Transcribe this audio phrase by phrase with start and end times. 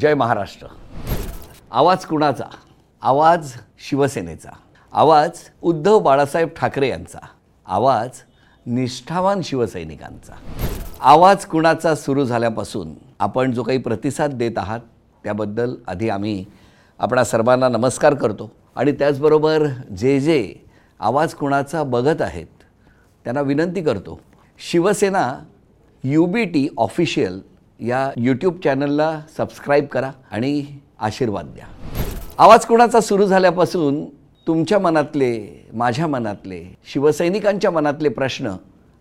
[0.00, 0.66] जय महाराष्ट्र.
[1.70, 2.44] आवाज कुणाचा?
[3.02, 4.50] आवाज शिवसेनेचा.
[4.92, 5.30] आवाज
[5.62, 7.18] उद्धव बाळासाहेब ठाकरे यांचा.
[7.66, 8.08] आवाज
[8.66, 10.32] निष्ठावान शिवसैनिकांचा.
[11.00, 14.80] आवाज कुणाचा सुरू झाल्यापासून आपण जो काही प्रतिसाद देत आहात
[15.24, 16.44] त्याबद्दल आधी आम्ही
[16.98, 18.50] आपणा सर्वांना नमस्कार करतो.
[18.76, 19.66] आणि त्याचबरोबर
[19.98, 20.54] जे जे
[21.00, 22.46] आवाज कुणाचा बघत आहेत
[23.24, 24.20] त्यांना विनंती करतो.
[24.58, 25.38] Shivsena
[26.04, 27.40] U B T official
[27.80, 30.64] या यूट्यूब चॅनलला सबस्क्राईब करा आणि
[30.98, 31.66] आशीर्वाद द्या.
[32.38, 34.04] आवाज कुणाचा सुरू झाल्यापासून
[34.46, 35.32] तुमच्या मनातले
[35.74, 38.52] माझ्या मनातले शिवसैनिकांच्या मनातले प्रश्न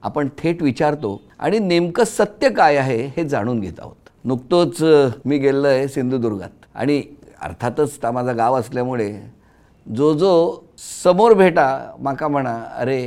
[0.04, 3.96] आपण थेट विचारतो आणि नेमकं सत्य काय आहे हे जाणून घेत आहोत.
[4.26, 4.82] नुकतोच
[5.26, 7.02] मी गेलो आहे सिंधुदुर्गात आणि
[7.42, 9.12] अर्थातच ता माझा गाव असल्यामुळे
[9.86, 10.64] जो जो
[11.04, 11.68] समोर भेटा
[12.00, 13.00] माका म्हणा अरे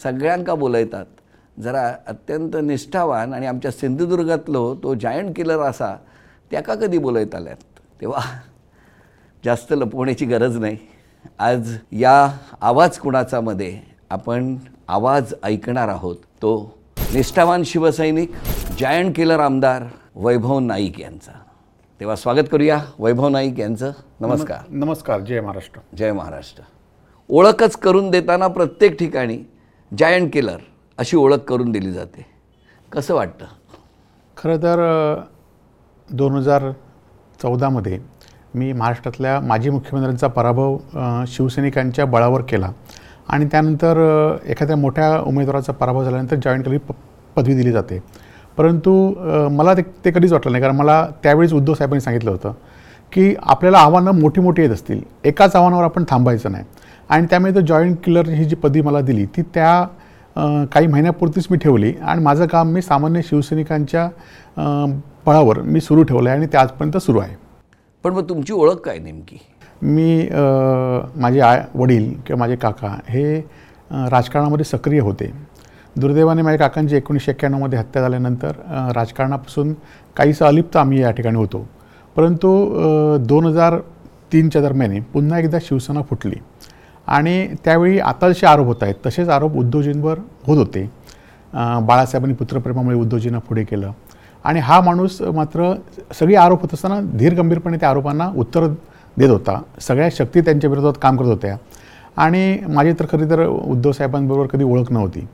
[0.00, 1.06] सगळ्यांका बोलयतात
[1.62, 5.94] जरा अत्यंत निष्ठावान आणि आमच्या सिंधुदुर्गातलो तो जायंट किलर असा
[6.50, 8.20] त्याका कधी बोलयताल्यात तेव्हा
[9.44, 10.76] जास्त लपवण्याची गरज नाही.
[11.38, 12.28] आज या
[12.60, 13.78] आवाज कुणाचामध्ये
[14.10, 14.56] आपण
[14.88, 16.16] आवाज ऐकणार आहोत?
[16.16, 16.78] तो
[17.14, 18.32] निष्ठावान शिवसैनिक
[18.80, 19.82] जायंट किलर आमदार
[20.14, 21.32] वैभव नाईक यांचा.
[22.00, 23.92] तेव्हा स्वागत करूया वैभव नाईक यांचं.
[24.20, 24.58] नमस्कार.
[24.68, 25.20] नमस्कार.
[25.20, 25.80] जय महाराष्ट्र.
[25.96, 26.62] जय महाराष्ट्र.
[27.28, 29.38] ओळखच करून देताना प्रत्येक ठिकाणी
[29.98, 30.58] जायंट किलर
[30.98, 32.24] अशी ओळख करून दिली जाते.
[32.92, 33.46] कसं वाटतं?
[34.36, 34.80] खरं तर
[36.08, 36.70] दोन हजार
[37.42, 37.98] चौदामध्ये
[38.54, 40.76] मी महाराष्ट्रातल्या माजी मुख्यमंत्र्यांचा पराभव
[41.28, 42.70] शिवसैनिकांच्या बळावर केला
[43.28, 43.98] आणि त्यानंतर
[44.46, 46.92] एखाद्या मोठ्या उमेदवाराचा पराभव झाल्यानंतर जॉईंट कली प
[47.36, 48.00] पदवी दिली जाते.
[48.56, 48.92] परंतु
[49.52, 52.52] मला ते ते कधीच वाटलं नाही कारण मला त्यावेळीच उद्धव साहेबांनी सांगितलं होतं
[53.12, 55.00] की आपल्याला आव्हानं मोठी मोठी येत असतील.
[55.24, 56.64] एकाच आव्हानावर आपण थांबायचं नाही.
[57.08, 59.86] आणि त्यामुळे तर जॉईंट किलर ही जी पदवी मला दिली ती त्या
[60.72, 64.08] काही महिन्यापुरतीच मी ठेवली आणि माझं काम मी सामान्य शिवसैनिकांच्या
[65.26, 67.34] बळावर मी सुरू ठेवलं आहे आणि ते आजपर्यंत सुरू आहे.
[68.04, 69.38] पण मग तुमची ओळख काय नेमकी?
[69.82, 70.28] मी
[71.20, 73.38] माझे आय वडील किंवा माझे काका हे
[73.90, 75.32] राजकारणामध्ये सक्रिय होते.
[75.96, 78.56] दुर्दैवाने माझ्या काकांची एकोणीसशे एक्क्याण्णवमध्ये हत्या झाल्यानंतर
[78.96, 79.72] राजकारणापासून
[80.16, 81.66] काहीसं अलिप्त आम्ही या ठिकाणी होतो.
[82.16, 83.78] परंतु दोन हजार
[84.32, 86.36] तीनच्या दरम्यान पुन्हा एकदा शिवसेना फुटली.
[87.06, 88.94] आणि त्यावेळी आता जसे आरोप होत आहेत.
[89.06, 90.90] तसेच आरोप उद्धवजींवर होत होते.
[91.82, 93.92] बाळासाहेबांनी पुत्रप्रेमामुळे उद्धवजींना पुढे केलं.
[94.44, 95.72] आणि हा माणूस मात्र
[96.18, 98.66] सगळे आरोप होत असताना धीर गंभीरपणे त्या आरोपांना उत्तर
[99.16, 99.60] देत होता.
[99.80, 101.56] सगळ्या शक्ती त्यांच्या विरोधात काम करत होत्या.
[102.16, 105.26] आणि माझी तर खरी तर उद्धव साहेबांबरोबर कधी ओळख नव्हती.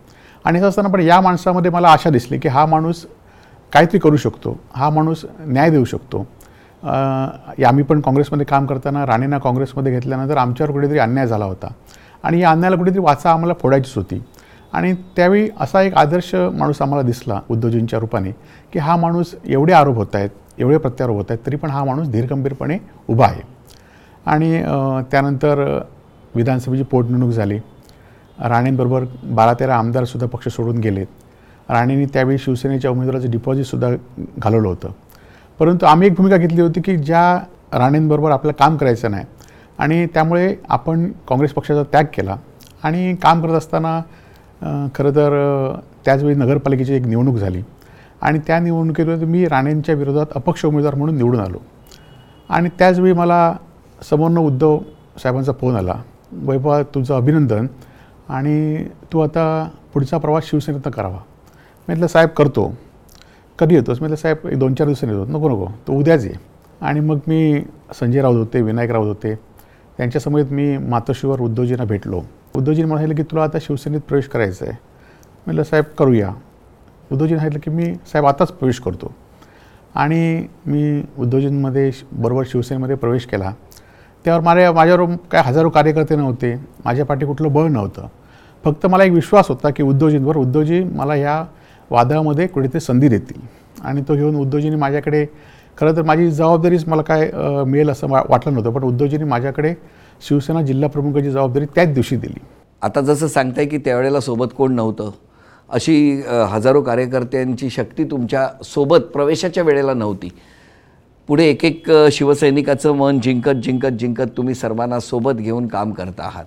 [0.44, 3.06] आणि असं असताना पण या माणसामध्ये मला आशा दिसली की हा माणूस
[3.72, 4.56] काहीतरी करू शकतो.
[4.74, 6.26] हा माणूस न्याय देऊ शकतो.
[6.84, 11.72] आम्ही पण काँग्रेसमध्ये काम करताना राणेंना काँग्रेसमध्ये घेतल्यानंतर आमच्यावर कुठेतरी अन्याय झाला होता.
[12.22, 14.22] आणि या अन्यायाला कुठेतरी वाचा आम्हाला फोडायचीच होती.
[14.72, 18.30] आणि त्यावेळी असा एक आदर्श माणूस आम्हाला दिसला उद्धवजींच्या रूपाने
[18.72, 22.08] की हा माणूस एवढे आरोप होत आहेत एवढे प्रत्यारोप होत आहेत तरी पण हा माणूस
[22.08, 22.78] धीरगंभीरपणे
[23.08, 23.42] उभा आहे.
[24.26, 24.62] आणि
[25.10, 25.62] त्यानंतर
[26.34, 27.58] विधानसभेची पोटनिवडणूक झाली.
[28.40, 31.06] राणेंबरोबर बारा तेरा आमदारसुद्धा पक्ष सोडून गेलेत.
[31.70, 33.90] राणेंनी त्यावेळी शिवसेनेच्या उमेदवाराचं डिपॉझिटसुद्धा
[34.38, 34.90] घालवलं होतं.
[35.62, 37.44] परंतु आम्ही एक भूमिका घेतली होती की ज्या
[37.78, 39.24] राणेंबरोबर आपल्याला काम करायचं नाही.
[39.78, 42.36] आणि त्यामुळे आपण काँग्रेस पक्षाचा त्याग केला.
[42.82, 44.00] आणि काम करत असताना
[44.94, 45.30] खरं तर
[46.04, 47.62] त्याचवेळी नगरपालिकेची एक निवडणूक झाली.
[48.22, 51.58] आणि त्या निवडणुकीत मी राणेंच्या विरोधात अपक्ष उमेदवार म्हणून निवडून आलो.
[52.48, 53.56] आणि त्याचवेळी मला
[54.10, 54.78] समोरनं उद्धव
[55.18, 55.94] साहेबांचा फोन आला.
[56.32, 57.66] वैभव तुझं अभिनंदन.
[58.28, 61.18] आणि तू आता पुढचा प्रवास शिवसेनेतनं करावा.
[61.18, 62.74] मी म्हटलं साहेब करतो.
[63.58, 64.00] कधी येतोस?
[64.00, 65.38] म्हटलं साहेब एक दोन चार दिवसांनी येतो.
[65.38, 65.66] नको नको.
[65.66, 66.32] तो उद्याच ये.
[66.80, 67.62] आणि मग मी
[68.00, 69.34] संजय राऊत होते विनायक राऊत होते.
[69.96, 72.22] त्यांच्यासमोर मी मातोश्रीवर उद्धवजींना भेटलो.
[72.56, 74.78] उद्धवजींनी म्हणाले की तुला आता शिवसेनेत प्रवेश करायचा आहे.
[75.46, 76.28] म्हटलं साहेब करूया.
[77.12, 79.14] उद्धवजींनी सांगितलं की मी साहेब आताच प्रवेश करतो.
[79.94, 83.52] आणि मी उद्धवजींमध्ये श- बरोबर शिवसेनेमध्ये प्रवेश केला.
[84.24, 86.54] त्यावर माझ्या माझ्यावर काय हजारो कार्यकर्ते नव्हते.
[86.84, 88.06] माझ्या पाठी कुठलं बळ नव्हतं.
[88.64, 91.44] फक्त मला एक विश्वास होता की उद्धवजींवर उद्धवजी मला ह्या
[91.92, 93.40] वादळामध्ये कुठेतरी संधी देतील.
[93.80, 95.24] आणि तो घेऊन उद्धवजींनी माझ्याकडे
[95.78, 97.30] खरं तर माझी जबाबदारीच मला काय
[97.66, 99.74] मिळेल असं वाटलं नव्हतं पण उद्धवजींनी माझ्याकडे
[100.28, 102.40] शिवसेना जिल्हा प्रमुखाची जबाबदारी त्याच दिवशी दिली.
[102.82, 105.10] आता जसं सांगताय की त्यावेळेला सोबत कोण नव्हतं
[105.70, 110.28] अशी हजारो कार्यकर्त्यांची शक्ती तुमच्यासोबत प्रवेशाच्या वेळेला नव्हती.
[111.28, 116.44] पुढे एक एक शिवसैनिकाचं मन जिंकत जिंकत जिंकत तुम्ही सर्वांना सोबत घेऊन काम करता आहात.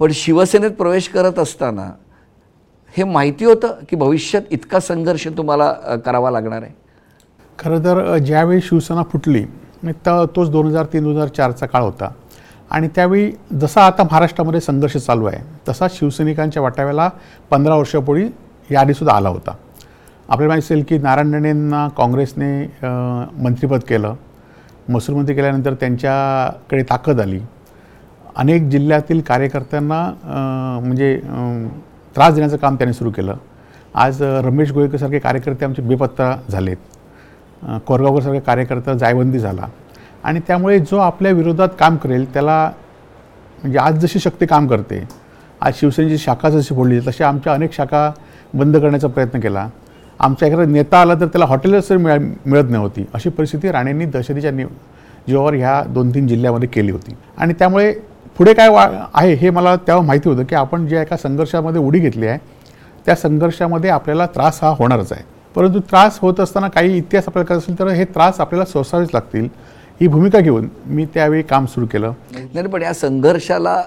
[0.00, 1.90] पण शिवसेनेत प्रवेश करत असताना
[2.96, 5.72] हे माहिती होतं की भविष्यात इतका संघर्ष तुम्हाला
[6.04, 6.72] करावा लागणार आहे?
[7.58, 9.44] खरं तर ज्यावेळी शिवसेना फुटली
[10.06, 12.08] तर तोच दोन हजार तीन दोन हजार चारचा काळ होता
[12.70, 17.08] आणि त्यावेळी जसा आता महाराष्ट्रामध्ये संघर्ष चालू आहे तसा शिवसैनिकांच्या वाटाव्याला
[17.50, 18.28] पंधरा वर्षापूर्वी
[18.70, 19.54] यादीसुद्धा आला होता.
[20.28, 22.48] आपल्याला माहिती असेल की नारायण राणेंना काँग्रेसने
[23.42, 24.14] मंत्रिपद केलं.
[24.88, 27.40] महसूलमंत्री केल्यानंतर त्यांच्याकडे ताकद आली.
[28.36, 30.02] अनेक जिल्ह्यातील कार्यकर्त्यांना
[30.84, 31.14] म्हणजे
[32.16, 33.34] त्रास देण्याचं काम त्यांनी सुरू केलं.
[33.94, 36.76] आज रमेश गोयकरसारखे कार्यकर्ते आमचे बेपत्ता झालेत.
[37.86, 39.66] कोरगावकरसारखे कार्यकर्ता जायबंदी झाला.
[40.24, 42.70] आणि त्यामुळे जो आपल्या विरोधात काम करेल त्याला
[43.62, 45.02] म्हणजे आज जशी शक्ती काम करते
[45.60, 48.10] आज शिवसेनेची शाखा जशी फोडली तशी आमच्या अनेक शाखा
[48.54, 49.68] बंद करण्याचा प्रयत्न केला.
[50.18, 52.16] आमच्या एखादा नेता आला तर त्याला हॉटेलच तर मिळा
[52.46, 53.04] मिळत नव्हती.
[53.14, 54.64] अशी परिस्थिती राणेंनी दहशतीच्या नि
[55.28, 57.16] जीवावर ह्या दोन तीन जिल्ह्यामध्ये केली होती.
[57.38, 57.94] आणि त्यामुळे
[58.38, 61.98] पुढे काय वा आहे हे मला तेव्हा माहिती होतं की आपण ज्या एका संघर्षामध्ये उडी
[61.98, 62.38] घेतली आहे
[63.06, 65.22] त्या संघर्षामध्ये आपल्याला त्रास हा होणारच आहे.
[65.54, 69.48] परंतु त्रास होत असताना काही इतिहास आपल्याला करत असेल तर हे त्रास आपल्याला सोसावेच लागतील.
[70.00, 72.12] ही भूमिका घेऊन मी त्यावेळी काम सुरू केलं.
[72.54, 73.82] नाही पण या संघर्षाला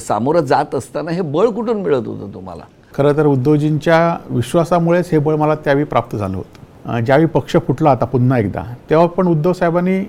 [0.00, 2.62] सामोरं जात असताना हे बळ कुठून मिळत होतं तुम्हाला?
[2.94, 7.00] खरं तर उद्धवजींच्या विश्वासामुळेच हे बळ मला त्यावेळी प्राप्त झालं होतं.
[7.00, 10.00] ज्यावेळी पक्ष फुटला आता पुन्हा एकदा तेव्हा पण उद्धव साहेबांनी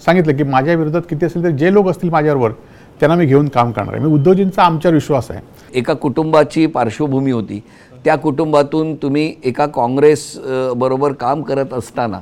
[0.00, 2.50] सांगितलं की माझ्या विरोधात किती असेल तर जे लोक असतील माझ्याबरोबर
[3.00, 4.04] त्यांना मी घेऊन काम करणार आहे.
[4.04, 5.40] मी उद्धवजींचा आमच्यावर विश्वास आहे.
[5.74, 7.60] एका कुटुंबाची पार्श्वभूमी होती.
[8.04, 10.32] त्या कुटुंबातून तुम्ही एका काँग्रेस
[10.76, 12.18] बरोबर काम करत असताना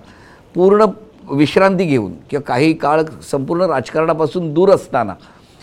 [0.55, 0.84] पूर्ण
[1.31, 5.14] विश्रांती घेऊन किंवा काही काळ संपूर्ण राजकारणापासून दूर असताना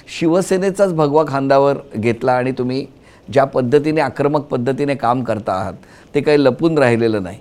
[0.09, 2.85] शिवसेनेचाच भगवा खांद्यावर घेतला आणि तुम्ही
[3.27, 5.73] ज्या पद्धतीने आक्रमक पद्धतीने काम करता आहात
[6.15, 7.37] ते काही लपून राहिलेलं नाही.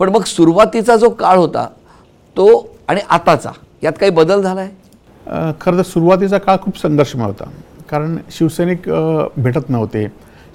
[0.00, 1.66] पण मग सुरुवातीचा जो काळ होता
[2.36, 2.46] तो
[2.88, 3.50] आणि आताचा
[3.82, 4.70] यात काही बदल झाला आहे
[5.60, 7.44] खरं तर सुरुवातीचा काळ खूप संघर्षमय होता.
[7.90, 8.88] कारण शिवसैनिक
[9.36, 10.06] भेटत नव्हते.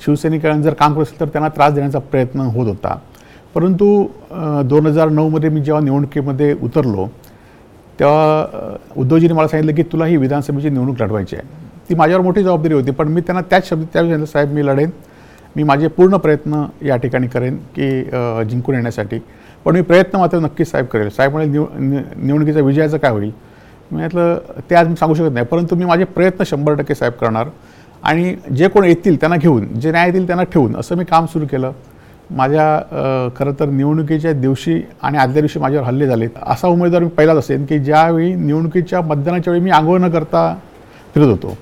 [0.06, 2.96] शिवसैनिकांनी जर काम करत असेल तर त्यांना त्रास देण्याचा प्रयत्न होत होता.
[3.56, 4.06] परंतु
[4.66, 7.08] दोन हजार नऊमध्ये मी जेव्हा निवडणुकीमध्ये उतरलो
[8.00, 11.48] तेव्हा उद्धवजीने मला सांगितलं की तुला ही विधानसभेची निवडणूक लढवायची आहे.
[11.90, 14.90] ती माझ्यावर मोठी जबाबदारी होती पण मी त्यांना त्याच शब्द त्यावेळी सांगितलं साहेब मी लढेन.
[15.56, 17.90] मी माझे पूर्ण प्रयत्न या ठिकाणी करेन की
[18.50, 19.20] जिंकून येण्यासाठी.
[19.66, 21.10] पण मी प्रयत्न मात्र नक्कीच साहेब करेल.
[21.10, 23.32] साहेब म्हणजे निव निवडणुकीचा विजयाचं काय होईल?
[23.92, 24.40] मी म्हटलं
[24.70, 27.48] ते आज मी सांगू शकत नाही परंतु मी माझे प्रयत्न शंभर टक्के साहेब करणार.
[28.04, 31.46] आणि जे कोण येतील त्यांना घेऊन जे न्याय येतील त्यांना ठेवून असं मी काम सुरू
[31.52, 31.72] केलं.
[32.32, 37.38] माझ्या खरं तर निवडणुकीच्या दिवशी आणि आदल्या दिवशी माझ्यावर हल्ले झाले असा उमेदवार मी पहिलाच
[37.38, 40.54] असेल की ज्यावेळी निवडणुकीच्या मतदानाच्या वेळी मी आंघोळ न करता
[41.16, 41.58] फिरत होतो.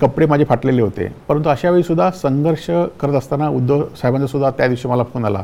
[0.00, 1.08] कपडे माझे फाटलेले होते.
[1.28, 2.70] परंतु अशावेळीसुद्धा संघर्ष
[3.00, 5.42] करत असताना उद्धव साहेबांचासुद्धा त्या दिवशी मला फोन आला.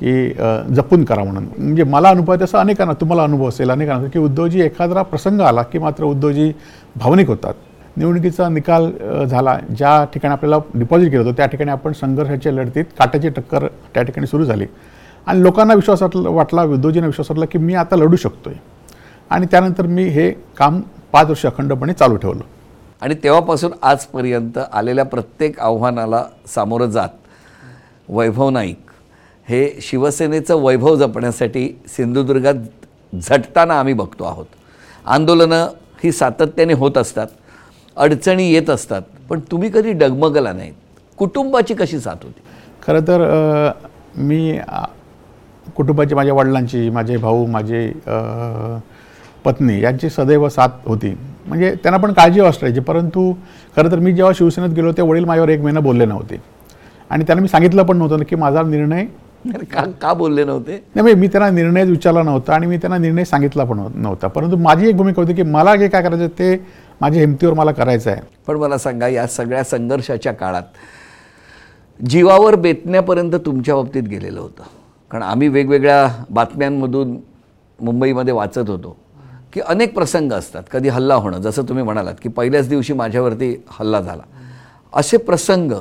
[0.00, 0.28] की
[0.74, 1.44] जपून करा म्हणून.
[1.58, 5.62] म्हणजे मला अनुभव आहे तसं अनेकांना तुम्हाला अनुभव असेल अनेकांना की उद्धवजी एखादा प्रसंग आला
[5.62, 6.52] की मात्र उद्धवजी
[6.96, 7.54] भावनिक होतात.
[7.96, 8.90] निवडणुकीचा निकाल
[9.26, 14.02] झाला ज्या ठिकाणी आपल्याला डिपॉझिट केलं होतं त्या ठिकाणी आपण संघर्षाच्या लढतीत काट्याची टक्कर त्या
[14.02, 14.66] ठिकाणी सुरू झाली.
[15.26, 18.54] आणि लोकांना विश्वास वाटला वाटला उद्धवजींना विश्वास वाटला की मी आता लढू शकतोय.
[19.30, 20.80] आणि त्यानंतर मी हे काम
[21.12, 22.42] पाच वर्ष अखंडपणे चालू ठेवलं.
[23.02, 26.24] आणि तेव्हापासून आजपर्यंत आलेल्या प्रत्येक आव्हानाला
[26.54, 27.08] सामोरं जात
[28.08, 28.87] वैभव नाईक.
[29.48, 32.54] हे शिवसेनेचं वैभव जपण्यासाठी सिंधुदुर्गात
[33.16, 34.46] झटताना आम्ही बघतो आहोत.
[35.06, 35.68] आंदोलनं
[36.02, 37.26] ही सातत्याने होत असतात
[37.96, 40.72] अडचणी येत असतात पण तुम्ही कधी डगमगला नाहीत.
[41.18, 42.40] कुटुंबाची कशी साथ होती?
[42.82, 43.22] खरं तर
[44.16, 44.58] मी
[45.76, 47.90] कुटुंबाची माझ्या वडिलांची माझे भाऊ माझे
[49.44, 51.14] पत्नी यांची सदैव साथ होती.
[51.46, 53.32] म्हणजे त्यांना पण काळजी वाटायची परंतु
[53.76, 56.40] खरं तर मी जेव्हा शिवसेनेत गेलो ते वडील माझ्यावर एक महिना बोलले नव्हते.
[57.10, 59.06] आणि त्यांना मी सांगितलं पण नव्हतं की माझा निर्णय
[59.44, 60.72] का का बोलले नव्हते?
[60.72, 64.26] नाही म्हणजे मी त्यांना निर्णयच विचारला नव्हता आणि मी त्यांना निर्णय सांगितला पण नव्हता.
[64.26, 66.54] परंतु माझी एक भूमिका होती की मला जे काय करायचं ते
[67.00, 68.20] माझ्या हिमतीवर मला करायचं आहे.
[68.46, 70.62] पण मला सांगा या सगळ्या संघर्षाच्या काळात
[72.00, 74.62] जीवावर बेतण्यापर्यंत तुमच्या बाबतीत गेलेलं होतं.
[75.10, 77.16] कारण आम्ही वेगवेगळ्या बातम्यांमधून
[77.78, 78.96] मुंबईमध्ये वाचत होतो
[79.52, 80.62] की अनेक प्रसंग असतात.
[80.70, 84.22] कधी हल्ला होणं जसं तुम्ही म्हणालात की पहिल्याच दिवशी माझ्यावरती हल्ला झाला.
[84.92, 85.72] असे प्रसंग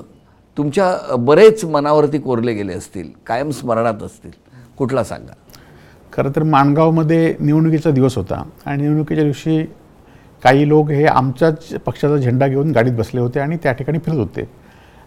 [0.58, 4.32] तुमच्या बरेच मनावरती कोरले गेले असतील कायम स्मरणात असतील.
[4.78, 5.34] कुठला सांगा?
[6.14, 9.64] खरं तर माणगावमध्ये निवडणुकीचा दिवस होता आणि निवडणुकीच्या दिवशी
[10.44, 14.48] काही लोक हे आमच्याच पक्षाचा झेंडा घेऊन गाडीत बसले होते आणि त्या ठिकाणी फिरत होते.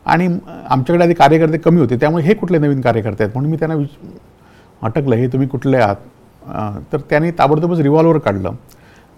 [0.07, 0.27] आणि
[0.69, 3.91] आमच्याकडे आधी कार्यकर्ते कमी होते त्यामुळे हे कुठले नवीन कार्यकर्ते आहेत म्हणून मी त्यांना विच
[4.83, 5.97] अटकलं हे तुम्ही कुठले आहात?
[6.93, 8.53] तर त्यांनी ताबडतोबच रिव्हॉल्वर काढलं.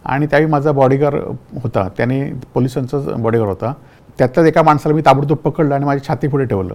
[0.04, 1.14] आणि त्यावेळी माझा बॉडीगार
[1.62, 2.22] होता त्याने
[2.54, 3.72] पोलिसांचाच बॉडीगार होता.
[4.18, 6.74] त्यातल्याच एका माणसाला मी ताबडतोब पकडलं आणि माझी छाती पुढे ठेवलं.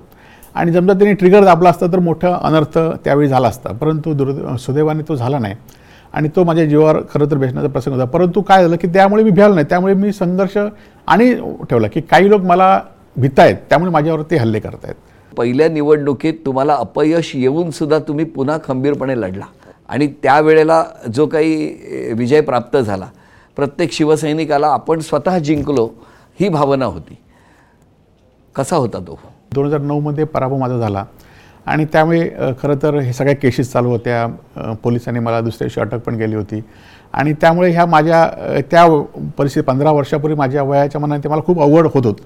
[0.55, 3.71] आणि समजा त्यांनी ट्रिगर दाबला असता तर मोठं अनर्थ त्यावेळी झाला असता.
[3.71, 5.55] परंतु दुर् सुदैवाने तो झाला नाही.
[6.13, 8.05] आणि तो माझ्या जीवावर खरं तर भेटण्याचा प्रसंग होता.
[8.05, 9.65] परंतु काय झालं की त्यामुळे मी भ्याल नाही.
[9.69, 10.57] त्यामुळे मी संघर्ष
[11.07, 11.33] आणि
[11.69, 12.79] ठेवला की काही लोक मला
[13.17, 13.55] भीतायत.
[13.69, 14.95] त्यामुळे माझ्यावरती हल्ले करतायत.
[15.37, 19.45] पहिल्या निवडणुकीत तुम्हाला अपयश येऊन सुद्धा तुम्ही पुन्हा खंबीरपणे लढला.
[19.89, 20.83] आणि त्यावेळेला
[21.15, 21.55] जो काही
[22.17, 23.05] विजय प्राप्त झाला
[23.55, 25.89] प्रत्येक शिवसैनिकाला आपण स्वतः जिंकलो
[26.39, 27.17] ही भावना होती.
[28.57, 29.19] कसा होता तो?
[29.53, 31.05] दोन हजार नऊमध्ये पराभव माझा झाला.
[31.65, 32.29] आणि त्यामुळे
[32.61, 34.25] खरं तर हे सगळ्या केसेस चालू होत्या.
[34.83, 36.61] पोलिसांनी मला दुसऱ्या दिवशी अटक पण केली होती.
[37.13, 38.25] आणि त्यामुळे ह्या माझ्या
[38.71, 38.85] त्या
[39.37, 42.23] परिस्थिती पंधरा वर्षापूर्वी माझ्या वयाच्या मनाने ते मला खूप अवघड होत होतं.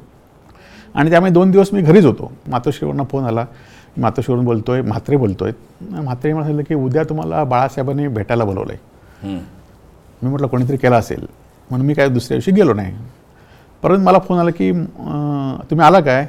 [0.96, 2.32] आणि त्यामुळे दोन दिवस मी घरीच होतो.
[2.48, 3.46] मातोश्रीवरनं फोन आला.
[3.98, 5.52] मातोश्रीवरून बोलतोय म्हात्रे बोलतोय.
[5.82, 9.40] म्हात्रे मला सांगितलं की उद्या तुम्हाला बाळासाहेबांनी भेटायला बोलवलं आहे.
[10.24, 11.26] मी म्हटलं कोणीतरी केलं असेल.
[11.70, 12.94] म्हणून मी काय दुसऱ्या दिवशी गेलो नाही.
[13.84, 16.26] परंतु मला फोन आला की तुम्ही आला काय?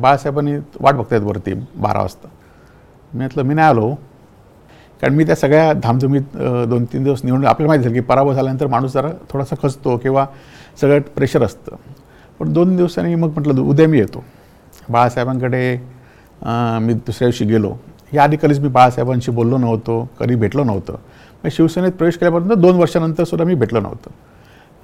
[0.00, 2.28] बाळासाहेबांनी वाट बघतायत वरती बारा वाजता.
[3.12, 3.94] मी म्हटलं मी नाही आलो.
[5.02, 6.36] कारण मी त्या सगळ्या धामधुमीत
[6.68, 10.26] दोन तीन दिवस निवडून आपल्याला माहिती झालं की पराभव झाल्यानंतर माणूस जरा थोडासा खचतो किंवा
[10.80, 11.76] सगळं प्रेशर असतं.
[12.40, 14.24] पण दोन दिवसांनी मग म्हटलं उद्या मी येतो.
[14.88, 15.76] बाळासाहेबांकडे
[16.82, 17.72] मी दुसऱ्या दिवशी गेलो.
[18.12, 20.96] या आधी कधीच मी बाळासाहेबांशी बोललो नव्हतो कधी भेटलो नव्हतं.
[21.44, 24.10] मग शिवसेनेत प्रवेश केल्यापर्यंत दोन वर्षानंतर सुद्धा मी भेटलो नव्हतं.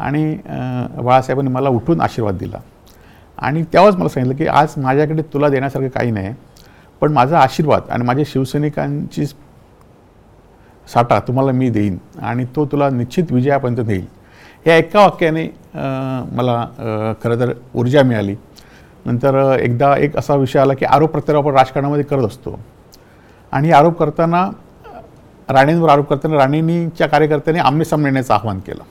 [0.01, 2.59] आणि बाळासाहेबांनी मला उठून आशीर्वाद दिला.
[3.39, 6.35] आणि तेव्हाच मला सांगितलं की आज माझ्याकडे तुला देण्यासारखं काही नाही
[7.01, 9.27] पण माझा आशीर्वाद आणि माझ्या शिवसैनिकांची
[10.87, 14.05] साठा तुम्हाला मी देईन आणि तो तुला निश्चित विजयापर्यंत देईल.
[14.67, 15.45] या एका वाक्याने
[16.33, 16.65] मला
[17.23, 18.35] खरं तर ऊर्जा मिळाली.
[19.05, 22.59] नंतर एकदा एक असा विषय आला की आरोप प्रत्यारोप आपण राजकारणामध्ये करत असतो.
[23.53, 24.49] आणि आरोप करताना
[25.49, 28.83] राणेंवर आरोप करताना राणेंनीच्या कार्यकर्त्यांनी आमनेसामने येण्याचं आव्हान केलं.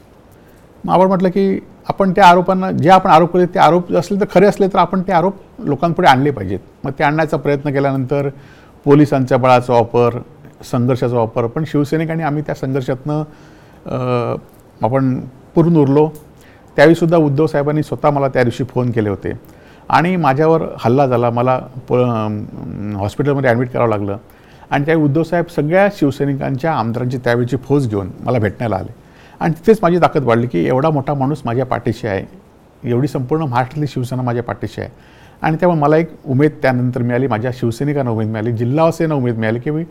[0.86, 1.60] मग आपण म्हटलं की
[1.90, 5.02] आपण त्या आरोपांना जे आपण आरोप केले ते आरोप असले तर खरे असले तर आपण
[5.08, 6.60] ते आरोप लोकांपुढे आणले पाहिजेत.
[6.84, 8.30] मग ते आणण्याचा प्रयत्न केल्यानंतर
[8.86, 10.20] पोलिसांच्या बळाचा वापर
[10.72, 13.24] संघर्षाचा वापर पण शिवसैनिकांनी आम्ही त्या संघर्षातनं
[14.86, 15.20] आपण
[15.56, 16.08] पुरून उरलो.
[16.78, 19.32] त्यावेळीसुद्धा उद्धव साहेबांनी स्वतः मला त्या दिवशी फोन केले होते.
[19.90, 21.30] आणि माझ्यावर हल्ला झाला.
[21.30, 21.60] मला
[21.90, 21.94] प
[23.00, 24.18] हॉस्पिटलमध्ये ॲडमिट करावं लागलं.
[24.70, 28.92] आणि त्यावेळी उद्धव साहेब सगळ्या शिवसैनिकांच्या आमदारांची त्यावेळीची फौज घेऊन मला भेटण्याला आले.
[29.40, 32.26] आणि तिथेच माझी ताकद वाढली की एवढा मोठा माणूस माझ्या पाठीशी आहे.
[32.90, 34.90] एवढी संपूर्ण महाराष्ट्रातली शिवसेना माझ्या पाठीशी आहे.
[35.42, 39.72] आणि त्यामुळे मला एक उमेद त्यानंतर मिळाली माझ्या शिवसैनिकांना उमेद मिळाली जिल्हावासीयांना उमेद मिळाली की
[39.72, 39.84] मी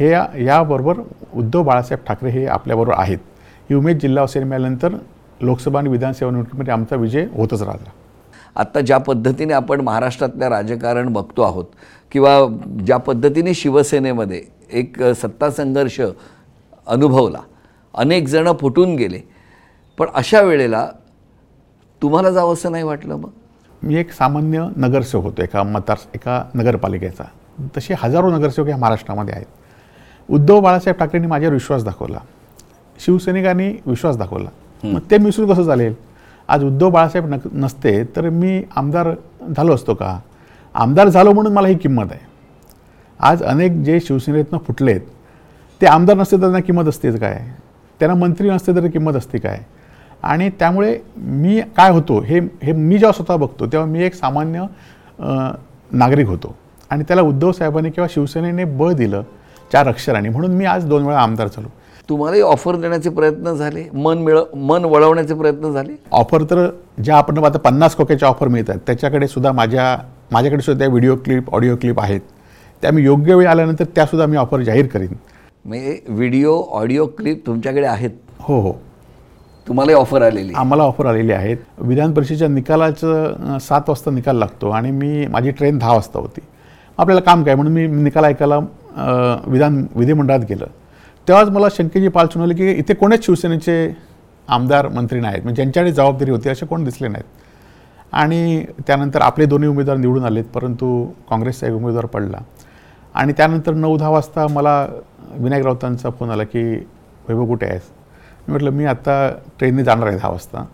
[0.00, 0.94] हे या- याबरोबर
[1.34, 3.18] उद्धव बाळासाहेब ठाकरे हे आपल्याबरोबर आहेत.
[3.70, 4.94] ही उमेद जिल्हावासीयांना मिळाल्यानंतर
[5.40, 7.90] लोकसभा आणि विधानसभा निवडणुकीमध्ये आमचा विजय होतच राहिला.
[8.56, 11.64] आत्ता ज्या पद्धतीने आपण महाराष्ट्रातल्या राजकारण बघतो आहोत
[12.12, 16.00] किंवा ज्या पद्धतीने शिवसेनेमध्ये एक सत्ता संघर्ष
[16.86, 17.38] अनुभवला
[17.96, 19.20] अनेक जणं फुटून गेले.
[19.98, 20.88] पण अशा वेळेला
[22.02, 23.28] तुम्हाला जावंसं नाही वाटलं मग?
[23.82, 27.24] मी एक सामान्य नगरसेवक होतो एका मतदार एका नगरपालिकेचा.
[27.76, 29.46] तसे हजारो नगरसेवक या महाराष्ट्रामध्ये आहेत.
[30.30, 32.18] उद्धव बाळासाहेब ठाकरेंनी माझ्यावर विश्वास दाखवला.
[32.98, 34.48] शिवसैनिकांनी विश्वास दाखवला.
[34.84, 35.94] मग ते मिसळून कसं चालेल?
[36.48, 39.10] आज उद्धव बाळासाहेब नक नसते तर मी आमदार
[39.56, 40.20] झालो असतो का?
[40.74, 42.20] आमदार झालो म्हणून मला ही किंमत आहे.
[43.20, 45.00] आज अनेक जे शिवसेनेतनं फुटलेत
[45.80, 47.46] ते आमदार नसते तर त्यांना किंमत असतेच काय?
[48.00, 49.58] त्यांना मंत्री नसते तर किंमत असते काय?
[50.22, 54.64] आणि त्यामुळे मी काय होतो हे हे मी जेव्हा स्वतः बघतो तेव्हा मी एक सामान्य
[55.92, 56.54] नागरिक होतो.
[56.90, 59.22] आणि त्याला उद्धव साहेबांनी किंवा शिवसेनेने बळ दिलं
[59.72, 60.28] चार अक्षरांनी.
[60.28, 61.68] म्हणून मी आज दोन वेळा आमदार झालो.
[62.08, 63.84] तुम्हालाही ऑफर देण्याचे प्रयत्न झाले?
[63.94, 65.92] मन मिळ मन वळवण्याचे प्रयत्न झाले?
[66.12, 66.68] ऑफर तर
[67.04, 69.96] ज्या आपण आता पन्नास खोक्याच्या ऑफर मिळतात त्याच्याकडे सुद्धा माझ्या
[70.32, 72.20] माझ्याकडे सुद्धा त्या व्हिडिओ क्लिप ऑडिओ क्लिप आहेत.
[72.82, 75.14] त्या मी योग्य वेळ आल्यानंतर त्यासुद्धा मी ऑफर जाहीर करीन.
[75.66, 78.10] म्हणजे व्हिडिओ ऑडिओ क्लिप तुमच्याकडे आहेत.
[78.40, 78.72] हो हो.
[79.66, 81.56] तुम्हालाही ऑफर आलेली आम्हाला ऑफर आलेली आहेत.
[81.78, 86.40] विधान परिषदेच्या निकालाचं सात वाजता निकाल लागतो आणि मी माझी ट्रेन दहा वाजता होती.
[86.98, 87.54] आपल्याला काम काय?
[87.54, 88.58] म्हणून मी निकाल ऐकायला
[89.46, 90.66] विधान विधिमंडळात गेलं.
[91.28, 93.94] तेव्हाच मला शंकेची पाल सुनावली की इथे कोणीच शिवसेनेचे
[94.48, 95.42] आमदार मंत्री नाहीत?
[95.42, 97.24] म्हणजे ज्यांच्याकडे जबाबदारी होती असे कोण दिसले नाहीत?
[98.12, 102.38] आणि त्यानंतर आपले दोन्ही उमेदवार निवडून आलेत परंतु काँग्रेसचा एक उमेदवार पडला.
[103.14, 104.86] आणि त्यानंतर नऊ दहा वाजता मला
[105.34, 106.62] विनायक राऊतांचा फोन आला की
[107.28, 107.82] वैभव कुठे आहेस?
[108.48, 109.28] मी म्हटलं मी आता
[109.58, 110.64] ट्रेनने जाणार आहे दहा वाजता.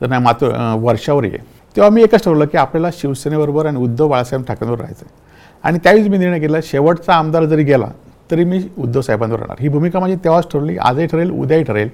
[0.00, 1.38] तर नाही मात्र वर्षावर ये.
[1.76, 5.26] तेव्हा मी एकच ठरवलं की आपल्याला शिवसेनेबरोबर आणि उद्धव बाळासाहेब ठाकरेंवर राहायचं आहे.
[5.64, 7.86] आणि त्यावेळीच मी निर्णय केला शेवटचा आमदार जरी गेला
[8.30, 9.56] तरी मी उद्धव साहेबांवर राहणार.
[9.60, 11.88] ही भूमिका माझी तेव्हाच ठरवली आजही ठरेल उद्याही ठरेल.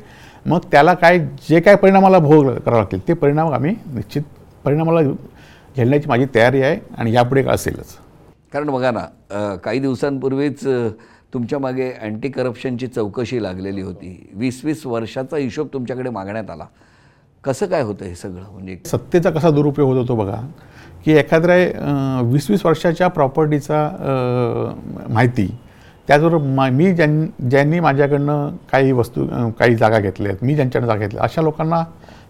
[0.46, 4.22] मग त्याला काय जे काय परिणामाला भोग करावं लागतील ते परिणाम आम्ही निश्चित
[4.64, 5.02] परिणामाला
[5.76, 7.96] झेलण्याची माझी तयारी आहे आणि यापुढे असेलच.
[8.52, 10.64] कारण बघा ना काही दिवसांपूर्वीच
[11.34, 14.30] तुमच्या मागे अँटी करप्शनची चौकशी लागलेली होती.
[14.34, 16.66] वीस वीस वर्षाचा हिशोब तुमच्याकडे मागण्यात आला.
[17.44, 18.44] कसं काय होतं हे सगळं?
[18.52, 20.40] म्हणजे सत्तेचा कसा दुरुपयोग होत होतो बघा
[21.04, 21.56] की एखाद्या
[22.24, 23.88] वीस वीस वर्षाच्या प्रॉपर्टीचा
[25.08, 25.46] माहिती
[26.08, 29.26] त्याचबरोबर मा मी ज्यां ज्यांनी माझ्याकडनं काही वस्तू
[29.58, 31.82] काही जागा घेतल्या आहेत मी ज्यांच्याकडनं जागा घेतल्या अशा लोकांना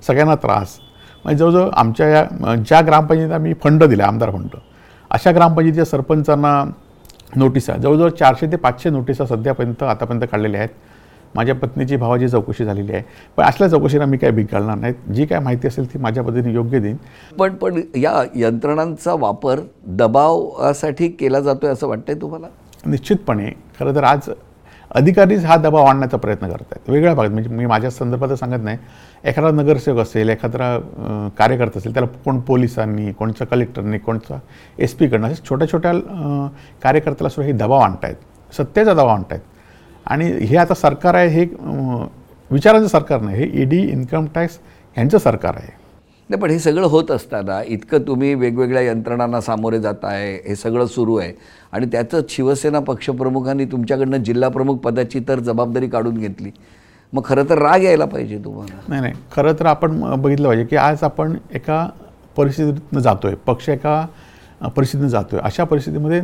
[0.06, 0.78] सगळ्यांना त्रास.
[1.24, 4.56] म्हणजे जवळजवळ आमच्या या ज्या ग्रामपंचायतीला मी फंड दिला आमदार फंड
[5.10, 6.62] अशा ग्रामपंचायतीच्या सरपंचांना
[7.36, 10.70] नोटिसा जवळजवळ चारशे ते पाचशे नोटिसा सध्यापर्यंत आतापर्यंत काढलेल्या आहेत.
[11.34, 13.02] माझ्या पत्नीची भावाची चौकशी झालेली आहे.
[13.36, 14.94] पण असल्या चौकशीला मी काय भीक घालणार नाहीत.
[15.12, 16.96] जी काय माहिती असेल ती माझ्या पद्धतीने योग्य देईन.
[17.38, 22.46] पण पण या यंत्रणांचा वापर दबावासाठी केला जातोय असं वाटतंय तुम्हाला?
[22.86, 23.50] निश्चितपणे.
[23.80, 24.30] खरं तर आज
[24.94, 28.78] अधिकारीच हा दबाव आणण्याचा प्रयत्न करत आहेत वेगळ्या भागात म्हणजे मी माझ्या संदर्भात सांगत नाही.
[29.24, 30.76] एखादा नगरसेवक असेल एखादा
[31.38, 34.38] कार्यकर्ता असेल त्याला कोण पोलिसांनी कोणच्या कलेक्टरनी कोणचा
[34.78, 35.92] एस पीकडनं असे छोट्या छोट्या
[36.82, 38.16] कार्यकर्त्याला सुद्धा हे दबाव आणतायत.
[38.52, 39.40] सत्तेचा दबाव आणतायत.
[40.06, 42.06] आणि हे आता सरकार आहे हे अं,
[42.50, 44.58] विचारांचं सरकार नाही हे ईडी इन्कम टॅक्स
[44.96, 45.72] यांचं सरकार आहे.
[46.34, 50.86] नाही पण हे सगळं होत असताना इतकं तुम्ही वेगवेगळ्या यंत्रणांना सामोरे जात आहे हे सगळं
[50.86, 51.32] सुरू आहे.
[51.72, 56.50] आणि त्याचं शिवसेना पक्षप्रमुखांनी तुमच्याकडनं जिल्हाप्रमुख पदाची तर जबाबदारी काढून घेतली.
[57.12, 58.80] मग खरं तर राग यायला पाहिजे तुम्हाला.
[58.88, 59.14] नाही नाही.
[59.32, 61.86] खरं तर आपण बघितलं पाहिजे की आज आपण एका
[62.36, 64.04] परिस्थितीतनं जातो आहे पक्ष एका
[64.76, 66.20] परिस्थितीनं जातो आहे अशा परिस्थितीमध्ये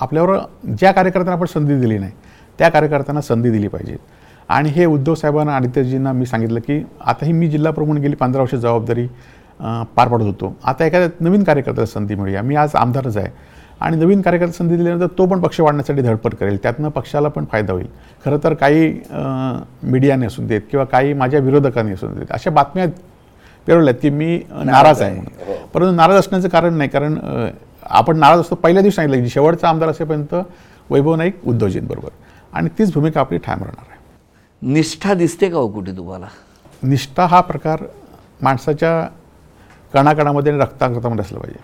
[0.00, 2.12] आपल्यावर ज्या कार्यकर्त्यांना आपण संधी दिली नाही
[2.58, 3.96] त्या कार्यकर्त्यांना संधी दिली पाहिजे.
[4.48, 8.42] आणि हे उद्धव साहेबांना आदित्यजींना मी सांगितलं की आता ही मी जिल्हा प्रमुख गेली पंधरा
[8.42, 9.06] वर्ष जबाबदारी
[9.60, 10.54] पार पाडत होतो.
[10.64, 12.42] आता एखाद्या नवीन कार्यकर्त्याला संधी मिळूया.
[12.42, 13.28] मी आज आमदारच आहे.
[13.80, 16.56] आणि नवीन कार्यकर्ता संधी दिल्यानंतर तो पण पक्ष वाढण्यासाठी धडपड करेल.
[16.62, 17.86] त्यातनं पक्षाला पण फायदा होईल.
[18.24, 18.88] खरं तर काही
[19.82, 22.86] मीडियाने असून देत किंवा काही माझ्या विरोधकांनी असून देत अशा बातम्या
[23.66, 25.14] पेरवल्यात की मी नाराज आहे.
[25.14, 26.90] म्हणून परंतु नाराज असण्याचं कारण नाही.
[26.90, 27.18] कारण
[27.82, 30.34] आपण नाराज असतो पहिल्या दिवशी सांगितलं की शेवटचा आमदार असेपर्यंत
[30.90, 32.08] वैभव नाईक उद्धवजींबरोबर.
[32.52, 34.72] आणि तीच भूमिका आपली ठाम राहणार आहे.
[34.72, 36.26] निष्ठा दिसते का हो कुठे तुम्हाला?
[36.82, 37.82] निष्ठा हा प्रकार
[38.42, 39.08] माणसाच्या
[39.94, 41.58] कणाकणामध्ये आणि रक्तारक्तामध्ये असलं पाहिजे.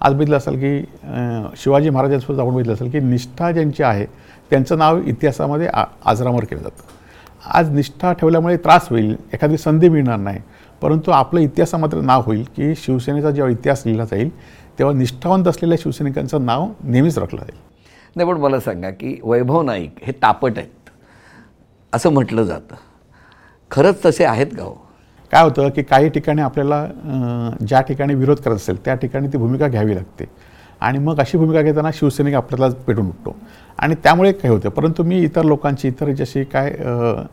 [0.00, 4.04] आज बघितलं असेल की शिवाजी महाराजांसोबत आपण बघितलं असेल की निष्ठा ज्यांची आहे
[4.50, 6.82] त्यांचं नाव इतिहासामध्ये आ आजरामर केलं जातं.
[7.54, 10.40] आज निष्ठा ठेवल्यामुळे त्रास होईल एखादी संधी मिळणार नाही.
[10.82, 14.30] परंतु आपलं इतिहासा मात्र नाव होईल की शिवसेनेचा जेव्हा इतिहास लिहिला जाईल
[14.78, 17.58] तेव्हा निष्ठावंत असलेल्या शिवसैनिकांचं नाव नेहमीच रखलं जाईल.
[18.16, 20.90] नाही पण मला सांगा की वैभव नाईक हे तापट आहेत
[21.92, 22.74] असं म्हटलं जातं.
[23.70, 24.74] खरंच तसे आहेत गाव
[25.32, 26.84] काय होतं की काही ठिकाणी आपल्याला
[27.66, 30.24] ज्या ठिकाणी विरोध करत असेल त्या ठिकाणी ती भूमिका घ्यावी लागते.
[30.80, 33.36] आणि मग अशी भूमिका घेताना शिवसैनिक आपल्याला पेटून उठतो.
[33.78, 34.68] आणि त्यामुळे काय होतं.
[34.68, 36.70] परंतु मी इतर लोकांची इतर जशी काय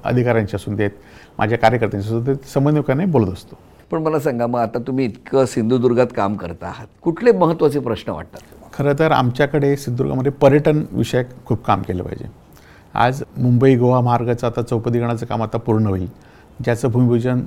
[0.04, 0.92] अधिकाऱ्यांची असून देत
[1.38, 3.58] माझ्या कार्यकर्त्यांची असून देत समन्वयकाने बोलत असतो.
[3.92, 6.88] पण मला सांगा मग आता तुम्ही इतकं सिंधुदुर्गात काम करता आहात.
[7.02, 8.42] कुठले महत्त्वाचे प्रश्न वाटतात?
[8.74, 12.30] खरं तर आमच्याकडे सिंधुदुर्गामध्ये पर्यटन विषयक खूप काम केलं पाहिजे.
[12.94, 16.08] आज मुंबई गोवा मार्गाचं आता चौपदीकरणाचं काम आता पूर्ण होईल.
[16.64, 17.42] ज्याचं भूमिपूजन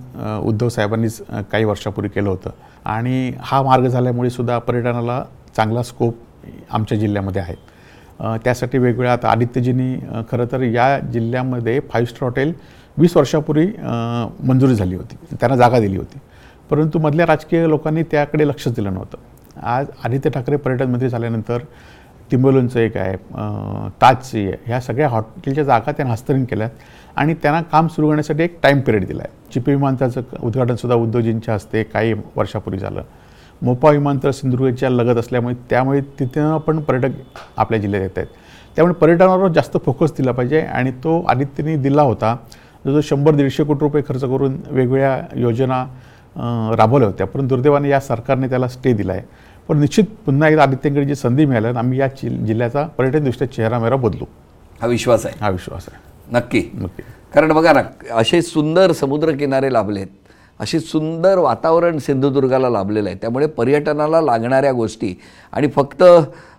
[0.45, 1.21] उद्धव साहेबांनीच
[1.53, 2.51] काही वर्षापूर्वी केलं होतं.
[2.85, 5.23] आणि हा मार्ग झाल्यामुळे सुद्धा पर्यटनाला
[5.57, 6.15] चांगला स्कोप
[6.71, 7.55] आमच्या जिल्ह्यामध्ये आहे.
[8.45, 9.95] त्यासाठी वेगवेगळ्या आता आदित्यजींनी
[10.31, 12.53] खरं तर या जिल्ह्यामध्ये फाईव्ह स्टार हॉटेल
[12.99, 13.67] वीस वर्षापूर्वी
[14.47, 15.17] मंजुरी झाली होती.
[15.41, 16.19] त्यांना जागा दिली होती.
[16.71, 19.19] परंतु मधल्या राजकीय लोकांनी त्याकडे लक्षच दिलं नव्हतं.
[19.63, 21.59] आज आदित्य ठाकरे पर्यटन मंत्री झाल्यानंतर
[22.31, 24.57] तिंबोलींचं एक आहे अं, ताजची आहे.
[24.67, 26.69] ह्या सगळ्या हॉटेलच्या जागा त्यांना हस्तांतरित केल्या
[27.17, 31.83] आणि त्यांना काम सुरू करण्यासाठी एक टाईम पिरियड दिला आहे चिपी विमानतळाचं उद्घाटनसुद्धा उद्योजींच्या हस्ते
[31.83, 33.03] काही वर्षापूर्वी झालं.
[33.63, 37.11] मोपा विमानतळ सिंधुदुर्गच्या लगत असल्यामुळे त्यामुळे तिथं पण पर्यटक
[37.57, 38.29] आपल्या जिल्ह्यात येत आहेत.
[38.77, 42.37] त्यामुळे पर्यटनावर जास्त फोकस दिला पाहिजे आणि तो आदित्यने दिला होता.
[42.85, 45.85] जो शंभर दीडशे कोटी रुपये खर्च करून वेगवेगळ्या योजना
[46.79, 47.27] राबवल्या होत्या.
[47.27, 49.23] पण दुर्दैवाने या सरकारने त्याला स्टे दिला आहे
[49.69, 54.25] पण निश्चित पुन्हा एकदा आदित्यकडे जी संधी मिळाल्यानं आम्ही या जिल्ह्याचा पर्यटनदृष्ट्या चेहरामेहरा बदलू.
[54.81, 55.35] हा विश्वास आहे.
[55.41, 55.99] हा विश्वास आहे.
[56.33, 56.63] नक्की.
[56.75, 57.03] नक्की.
[57.35, 57.83] कारण बघा ना
[58.15, 60.07] असे सुंदर समुद्रकिनारे लाभलेत
[60.61, 63.19] असे सुंदर वातावरण सिंधुदुर्गाला लाभलेलं आहे.
[63.21, 65.15] त्यामुळे पर्यटनाला लागणाऱ्या गोष्टी
[65.53, 66.05] आणि फक्त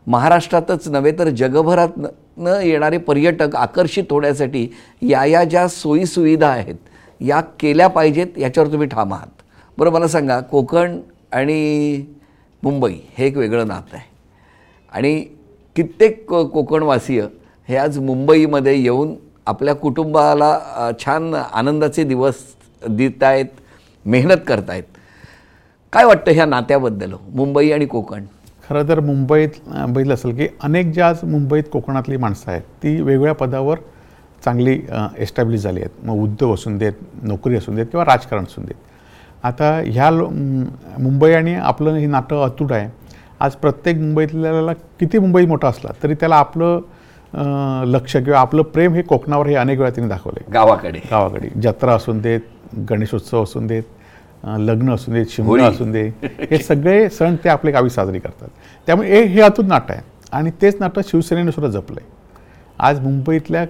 [0.07, 1.97] महाराष्ट्रातच नव्हे तर जगभरात
[2.37, 4.67] न येणारे पर्यटक आकर्षित होण्यासाठी
[5.01, 6.75] या या ज्या सोयीसुविधा आहेत
[7.21, 9.41] या केल्या पाहिजेत याच्यावर तुम्ही ठाम आहात.
[9.77, 10.97] बरं मला सांगा कोकण
[11.31, 12.05] आणि
[12.67, 14.05] मुंबई हे एक वेगळं नातं आहे.
[14.93, 15.19] आणि
[15.75, 17.21] कित्येक को कोकणवासीय
[17.69, 19.13] हे आज मुंबईमध्ये येऊन
[19.45, 22.35] आपल्या कुटुंबाला छान आनंदाचे दिवस
[22.81, 23.45] देत आहेत
[24.05, 24.83] मेहनत करतायत.
[25.93, 27.13] काय वाटतं ह्या नात्याबद्दल?
[27.35, 28.23] मुंबई आणि कोकण.
[28.69, 33.35] खरं तर मुंबईत बघितलं असेल की अनेक ज्या आज मुंबईत कोकणातली माणसं आहेत ती वेगवेगळ्या
[33.35, 33.79] पदावर
[34.45, 34.79] चांगली
[35.17, 36.05] एस्टॅब्लिश झाली आहेत.
[36.05, 38.75] मग उद्योग असून देत नोकरी असून देत किंवा राजकारण असून देत.
[39.43, 42.89] आता ह्या लो मुंबई आणि आपलं हे नातं अतूट आहे.
[43.39, 49.01] आज प्रत्येक मुंबईतल्याला किती मुंबई मोठा असला तरी त्याला आपलं लक्ष किंवा आपलं प्रेम हे
[49.01, 50.99] कोकणावर हे अनेक वेळा तिने दाखवलं आहे गावाकडे.
[51.11, 51.49] गावाकडे.
[51.61, 53.83] जत्रा असून देत गणेशोत्सव असून देत
[54.59, 55.65] लग्न असून देत शिमगा.
[55.67, 58.47] असून दे हे सगळे सण ते आपल्या गावी साजरे करतात.
[58.87, 60.01] त्यामुळे हे हे अतूट नाटं आहे.
[60.31, 62.15] आणि तेच नाटं शिवसेनेने सुद्धा जपलं आहे
[62.79, 63.65] आज मुंबईतल्या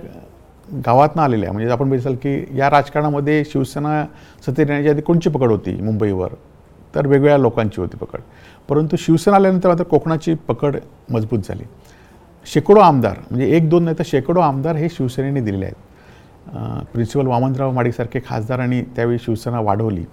[0.86, 4.04] गावातनं आलेल्या म्हणजे आपण बघितलं की या राजकारणामध्ये शिवसेना
[4.46, 6.34] सत्तेत येण्याच्या आधी कोणची पकड होती मुंबईवर?
[6.96, 8.20] तर वेगवेगळ्या लोकांची होती पकड.
[8.70, 10.76] परंतु शिवसेना आल्यानंतर मात्र कोकणाची पकड
[11.12, 11.64] मजबूत झाली.
[12.46, 16.86] शेकडो आमदार म्हणजे एक दोन नाही तर शेकडो आमदार हे शिवसेनेने दिलेले आहेत.
[16.94, 18.20] प्रिन्सिपल वामनराव माडिकसारखे
[18.60, 20.06] आणि त्यावेळी शिवसेना वाढवली.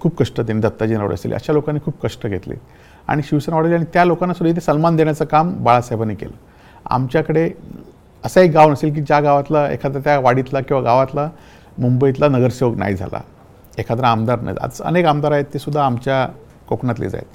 [0.00, 2.54] खूप कष्ट त्यांनी दत्ताजी नावडे असतील अशा लोकांनी खूप कष्ट घेतले.
[3.08, 6.36] आणि शिवसेना वाढवली आणि त्या लोकांना सुद्धा इथे सन्मान देण्याचं काम बाळासाहेबांनी केलं.
[6.86, 7.50] आमच्याकडे
[8.24, 11.30] असं एक गाव नसेल की ज्या गावातला एखादा त्या वाडीतला किंवा गावातला
[11.78, 13.20] मुंबईतला नगरसेवक नाही झाला.
[13.78, 14.56] एखादा आमदार नाही.
[14.60, 16.28] आज अनेक आमदार आहेत ते सुद्धा आमच्या
[16.68, 17.26] कोकणातलेच आहेत.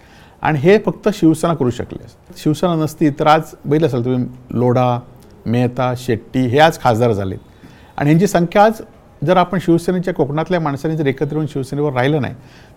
[0.41, 2.05] आणि हे फक्त शिवसेना करू शकले.
[2.37, 4.25] शिवसेना नसती तर आज बघितलं असाल तुम्ही
[4.59, 4.99] लोढा
[5.45, 7.39] मेहता शेट्टी हे आज खासदार झालेत.
[7.97, 8.81] आणि ह्यांची संख्या आज
[9.23, 12.33] जर आपण शिवसेनेच्या कोकणातल्या माणसांनी जर एकत्र येऊन शिवसेनेवर राहिलं नाही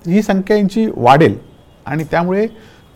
[0.06, 1.38] तर ही संख्या यांची वाढेल.
[1.86, 2.46] आणि त्यामुळे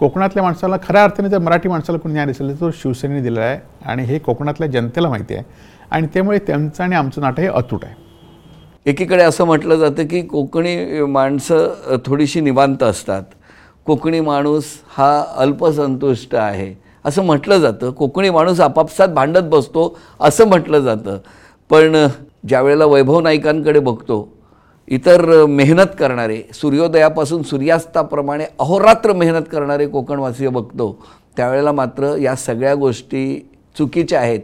[0.00, 3.58] कोकणातल्या माणसाला खऱ्या अर्थाने जर मराठी माणसाला कोणी न्याय दिसेल तर तो शिवसेनेने दिलेला आहे
[3.86, 5.44] आणि हे कोकणातल्या जनतेला माहिती आहे.
[5.90, 7.94] आणि त्यामुळे त्यांचं आणि आमचं नाटक हे अतूट आहे.
[8.86, 13.22] एकीकडे असं म्हटलं जातं की कोकणी माणसं थोडीशी निवांत असतात.
[13.86, 14.64] कोकणी माणूस
[14.98, 16.74] हा अल्पसंतुष्ट आहे.
[17.04, 17.90] असं म्हटलं जातं.
[17.90, 21.18] कोकणी माणूस आपापसात भांडत बसतो असं म्हटलं जातं.
[21.70, 22.08] पण ज्यावेळेला
[22.48, 24.28] ज्या वेळेला वैभव नाईकांकडे बघतो
[24.90, 33.50] इतर मेहनत करणारे सूर्योदयापासून सूर्यास्ताप्रमाणे अहोरात्र मेहनत करणारे कोकणवासीय बघतो त्यावेळेला मात्र या सगळ्या गोष्टी
[33.78, 34.40] चुकीच्या आहेत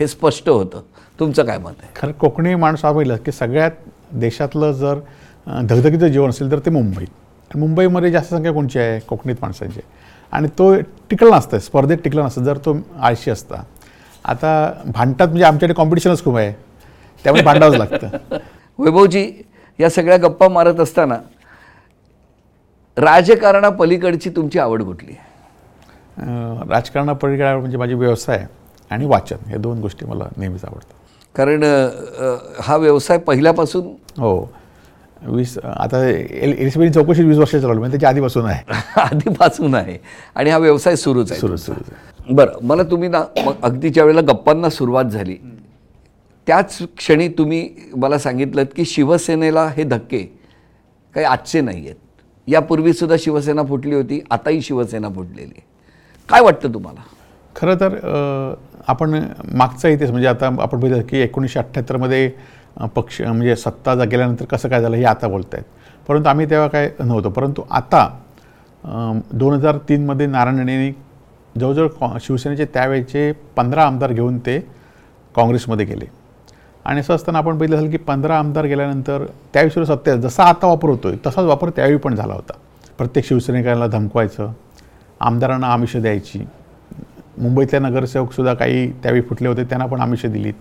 [0.00, 0.80] हे स्पष्ट होतं.
[1.20, 1.88] तुमचं काय मत आहे?
[1.96, 3.70] खरं कोकणी माणूस हा पहिलं की सगळ्यात
[4.12, 4.98] देशातलं जर
[5.62, 7.04] धगधगीचं जीवन असेल तर ते मुंबई.
[7.54, 9.00] मुंबईमध्ये जास्त संख्या कोणची आहे?
[9.00, 9.80] कोकणीत माणसांची.
[10.32, 10.74] आणि तो
[11.10, 13.62] टिकलं नसतं स्पर्धेत टिकलं नसतं जर तो आळशी असता.
[14.24, 16.52] आता भांडतात म्हणजे आमच्याकडे कॉम्पिटिशनच खूप आहे.
[17.24, 18.08] त्यामुळे भांडावंच लागतं.
[18.78, 19.42] वैभवजी
[19.78, 21.18] या सगळ्या गप्पा मारत असताना
[22.96, 25.14] राजकारणापलीकडची तुमची आवड कुठली
[26.68, 28.44] राजकारणापलीकडे म्हणजे माझे व्यवसाय
[28.90, 30.94] आणि वाचन हे दोन गोष्टी मला नेहमीच आवडतात.
[31.34, 31.62] कारण
[32.62, 33.86] हा व्यवसाय पहिल्यापासून
[34.18, 34.38] हो.
[35.22, 38.62] वीस आता एल एल चौकशी वीस वर्ष चालवली म्हणजे त्याच्या आधीपासून आहे.
[39.00, 39.98] आधीपासून आहे.
[40.34, 44.20] आणि हा व्यवसाय सुरूच आहे सुरू सुरू बरं मला तुम्ही ना मग अगदी ज्या वेळेला
[44.32, 45.36] गप्पांना सुरुवात झाली
[46.46, 50.22] त्याच क्षणी तुम्ही मला सांगितलं की शिवसेनेला हे धक्के
[51.14, 55.64] काही आजचे नाही आहेत यापूर्वीसुद्धा शिवसेना फुटली होती आताही शिवसेना फुटलेली आहे.
[56.28, 57.00] काय वाटतं तुम्हाला?
[57.56, 57.94] खरं तर
[58.88, 59.14] आपण
[59.54, 62.30] मागचा इतिहास म्हणजे आता आपण बघितलं की एकोणीसशे अठ्ठ्याहत्तरमध्ये
[62.94, 65.64] पक्ष म्हणजे सत्ता जा गेल्यानंतर कसं काय झालं हे आता बोलत आहेत
[66.08, 67.30] परंतु आम्ही तेव्हा काय नव्हतो.
[67.30, 68.08] परंतु आता
[69.32, 70.92] दोन हजार तीनमध्ये नारायण राणेंनी
[71.54, 74.58] जवळजवळ कॉ शिवसेनेचे त्यावेळेचे पंधरा आमदार घेऊन ते
[75.34, 76.06] काँग्रेसमध्ये गेले.
[76.86, 80.88] आणि असं असताना आपण बघितलं असेल की पंधरा आमदार गेल्यानंतर त्यावेळी सत्य जसा आता वापर
[80.88, 82.52] होतोय तसाच वापर त्यावेळी पण झाला होता.
[82.98, 84.52] प्रत्येक शिवसैनिकांना धमकवायचं
[85.20, 86.44] आमदारांना आमिषं द्यायची.
[87.38, 90.54] मुंबईतल्या नगरसेवकसुद्धा काही त्यावेळी फुटले होते त्यांना पण आमिषं दिलीत.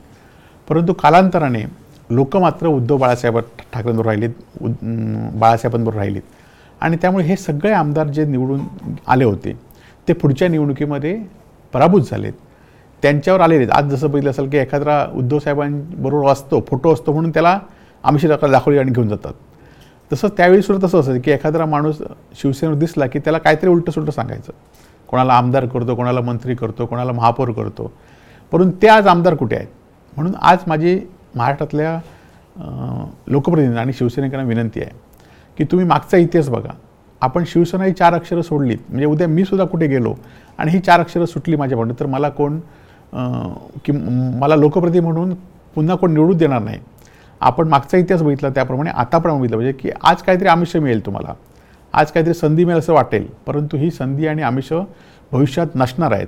[0.70, 1.64] परंतु कालांतराने
[2.10, 4.30] लोक मात्र उद्धव बाळासाहेब ठाकरेंबरोबर राहिलेत
[4.62, 4.76] उद-
[5.40, 6.20] बाळासाहेबांवर बाळासाहेबांबरोबर
[6.82, 8.60] आणि त्यामुळे हे सगळे आमदार जे निवडून
[9.08, 9.60] आले होते
[10.08, 11.20] ते पुढच्या निवडणुकीमध्ये
[11.74, 12.34] पराभूत झालेत.
[13.06, 17.60] त्यांच्यावर आलेले आज जसं बघितलं असेल की एखादा उद्धव साहेबांबरोबर असतो फोटो असतो म्हणून त्याला
[18.04, 19.34] आमिषी दाखल दाखवली आणि घेऊन जातात.
[20.12, 21.98] तसं त्यावेळी सुद्धा तसं असेल की एखादा माणूस
[22.42, 24.52] शिवसेनेवर दिसला की त्याला काहीतरी उलटं सुलटं सांगायचं.
[25.08, 27.92] कोणाला आमदार करतो कोणाला मंत्री करतो कोणाला महापौर करतो.
[28.52, 29.68] परंतु ते आज आमदार कुठे आहेत?
[30.18, 31.00] म्हणून आज माझी
[31.36, 32.00] महाराष्ट्रातल्या
[33.28, 34.92] लोकप्रतिनिधींना आणि शिवसैनिकांना विनंती आहे
[35.58, 36.72] की तुम्ही मागचा इतिहास बघा.
[37.22, 38.78] आपण शिवसेना ही चार अक्षरं सोडलीत.
[38.90, 40.16] म्हणजे उद्या मी सुद्धा कुठे गेलो
[40.58, 42.60] आणि ही चार अक्षरं सुटली माझ्याकडून तर मला कोण
[43.86, 43.92] की
[44.40, 45.34] मला लोकप्रती म्हणून
[45.76, 46.80] पुन्हा कोण निवडून देणार नाही.
[47.42, 51.34] आपण मागचा इतिहास बघितला त्याप्रमाणे आता पण बघितलं पाहिजे की आज काहीतरी आमिष मिळेल तुम्हाला.
[51.94, 54.72] आज काहीतरी संधी मिळेल असं वाटेल परंतु ही संधी आणि आमिष
[55.32, 56.28] भविष्यात नसणार आहेत.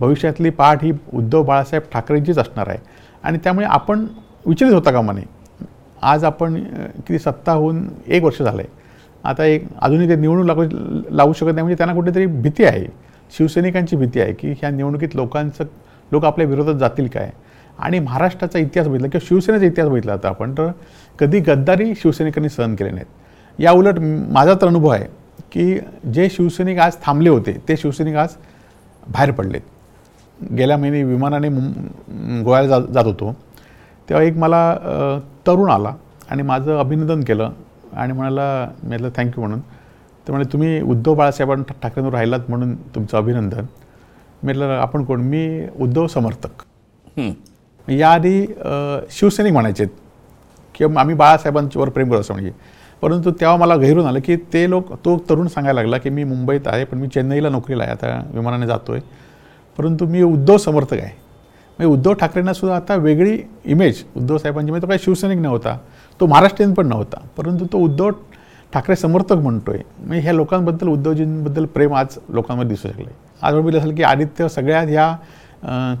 [0.00, 2.78] भविष्यातली पाठ ही उद्धव बाळासाहेब ठाकरेंचीच असणार आहे.
[3.24, 4.06] आणि त्यामुळे आपण
[4.46, 5.24] विचलित होता का नये.
[6.02, 6.54] आज आपण
[6.96, 8.68] किती सत्ता होऊन एक वर्ष झालं आहे
[9.24, 10.64] आता एक अजूनही ते निवडणूक लागू
[11.10, 12.86] लावू शकत नाही म्हणजे त्यांना कुठेतरी भीती आहे.
[13.32, 15.64] शिवसैनिकांची भीती आहे की ह्या निवडणुकीत लोकांचं
[16.12, 17.30] लोक आपल्या विरोधात जातील काय?
[17.78, 20.70] आणि महाराष्ट्राचा इतिहास बघितला किंवा शिवसेनेचा इतिहास बघितला आता आपण तर
[21.18, 23.06] कधी गद्दारी शिवसैनिकांनी सहन केले नाहीत.
[23.58, 23.98] या उलट
[24.32, 25.06] माझा तर अनुभव आहे
[25.52, 25.78] की
[26.12, 28.36] जे शिवसैनिक आज थांबले होते ते शिवसैनिक आज
[29.06, 29.60] बाहेर पडलेत.
[30.56, 33.32] गेल्या महिने विमानाने गोव्याला जा जात होतो.
[34.08, 35.94] तेव्हा एक मला तरुण आला
[36.30, 37.52] आणि माझं अभिनंदन केलं
[37.92, 39.60] आणि म्हणाला मी म्हटलं थँक्यू म्हणून.
[40.26, 43.64] तर म्हणजे तुम्ही उद्धव बाळासाहेबांना ठाकरेंवर राहिलात म्हणून तुमचं अभिनंदन.
[44.46, 45.20] म्हटलं आपण कोण?
[45.20, 46.62] मी उद्धव समर्थक.
[47.88, 48.46] याआधी
[49.10, 49.84] शिवसैनिक म्हणायचे.
[50.74, 52.52] किंवा आम्ही बाळासाहेबांच्यावर प्रेम करतो असं म्हणजे
[53.02, 56.66] परंतु तेव्हा मला गैरून आलं की ते लोक तो तरुण सांगायला लागला की मी मुंबईत
[56.66, 59.02] आहे पण मी चेन्नईला नोकरीला आहे आता विमानाने जातो आहे
[59.78, 61.10] परंतु मी उद्धव समर्थक आहे.
[61.78, 64.70] म्हणजे उद्धव ठाकरेंना सुद्धा आता वेगळी इमेज उद्धव साहेबांची.
[64.70, 65.76] म्हणजे तो काही शिवसैनिक नव्हता.
[66.20, 67.20] तो महाराष्ट्रीयन पण नव्हता.
[67.36, 68.10] परंतु तो उद्धव
[68.72, 69.78] ठाकरे समर्थक म्हणतोय.
[69.98, 73.10] म्हणजे ह्या लोकांबद्दल उद्धवजींबद्दल प्रेम आज लोकांमध्ये दिसू शकले
[73.42, 75.16] आज बघितलं असेल की आदित्य सगळ्यात ह्या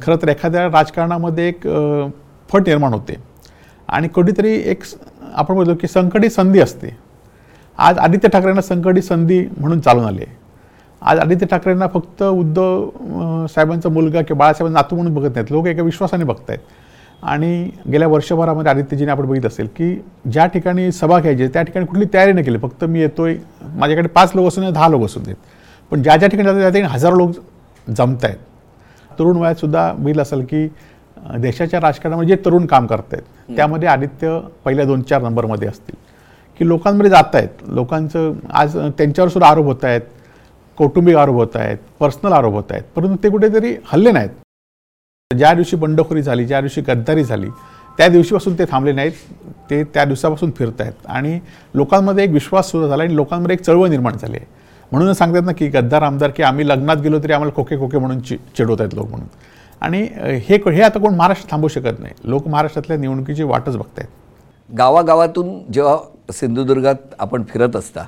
[0.02, 1.62] खरं तर एखाद्या राजकारणामध्ये एक
[2.52, 3.16] फट निर्माण होते.
[3.88, 4.94] आणि कधीतरी एक स-
[5.34, 6.96] आपण बोलतो की संकटी संधी असते.
[7.78, 10.22] आज आदित्य ठाकरेंना संकटी संधी म्हणून चालून आली.
[10.22, 10.36] आहे
[11.02, 12.88] आज आदित्य ठाकरेंना फक्त उद्धव
[13.46, 15.52] साहेबांचा मुलगा किंवा बाळासाहेबांचा नातू म्हणून बघत नाहीत.
[15.52, 16.60] लोक एका विश्वासाने बघत आहेत
[17.22, 22.04] आणि गेल्या वर्षभरामध्ये आदित्यजीने आपण बघितलं असेल की ज्या ठिकाणी सभा घ्यायची त्या ठिकाणी कुठली
[22.14, 22.58] तयारी नाही केली.
[22.58, 25.34] फक्त मी येतोय माझ्याकडे पाच लोक असून दहा लोक असून देत.
[25.92, 27.34] पण ज्या ज्या ठिकाणी जातात त्या ठिकाणी हजारो लोक
[27.86, 28.38] जमत आहेत
[29.18, 30.66] तरुण वयात सुद्धा बघितलं असेल की
[31.40, 35.94] देशाच्या राजकारणामध्ये जे तरुण काम करत आहेत त्यामध्ये आदित्य पहिल्या दोन चार नंबरमध्ये असतील.
[36.60, 40.00] की लोकांमध्ये जात आहेत लोकांचं आज त्यांच्यावर सुद्धा आरोप होत आहेत
[40.78, 44.30] कौटुंबिक आरोप होत आहेत पर्सनल आरोप होत आहेत परंतु ते कुठेतरी हल्ले नाहीत.
[45.30, 47.48] ज्या दिवशी बंडखोरी झाली ज्या दिवशी गद्दारी झाली
[47.98, 49.12] त्या दिवशीपासून ते थांबले नाहीत.
[49.70, 51.38] ते त्या दिवसापासून फिरत आहेत आणि
[51.74, 54.46] लोकांमध्ये एक विश्वास सुरू झाला आणि लोकांमध्ये एक चळवळ निर्माण झाली आहे.
[54.92, 58.20] म्हणूनच सांगतात ना की गद्दार आमदार की आम्ही लग्नात गेलो तरी आम्हाला खोके खोके म्हणून
[58.20, 59.28] चि चिडवत आहेत लोक म्हणून.
[59.80, 59.98] आणि
[60.46, 62.14] हे हे आता कोण महाराष्ट्र थांबू शकत नाही.
[62.24, 64.08] लोक महाराष्ट्रातल्या निवडणुकीची वाटच बघतायत.
[64.68, 65.96] गावागावातून जेव्हा
[66.32, 68.04] सिंधुदुर्गात आपण फिरत असता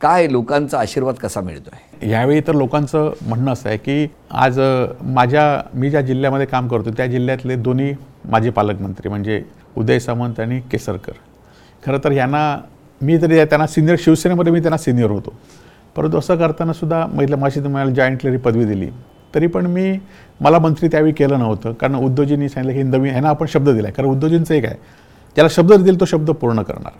[0.00, 2.08] काय लोकांचा आशीर्वाद कसा मिळतोय?
[2.10, 4.58] यावेळी तर लोकांचं म्हणणं असं आहे की आज
[5.02, 7.92] माझ्या मी ज्या जिल्ह्यामध्ये काम करतो त्या जिल्ह्यातले दोन्ही
[8.24, 9.42] माझे पालकमंत्री म्हणजे
[9.76, 11.12] उदय सामंत आणि केसरकर.
[11.86, 12.58] खरं तर यांना
[13.00, 15.34] मी तरी त्यांना सिनियर शिवसेनेमध्ये मी त्यांना सिनियर होतो.
[15.98, 18.88] परंतु असं करताना सुद्धा महिला माशी तुम्हाला जॉईंट क्लरी पदवी दिली.
[19.34, 19.98] तरी पण मी
[20.40, 21.72] मला मंत्री त्यावेळी केलं नव्हतं.
[21.72, 24.74] कारण उद्योजींनी सांगितलं की नवीन ह्यांना आपण शब्द दिला आहे कारण उद्योजींचं एक आहे.
[25.36, 26.92] ज्याला शब्द दिला तो शब्द पूर्ण करणार.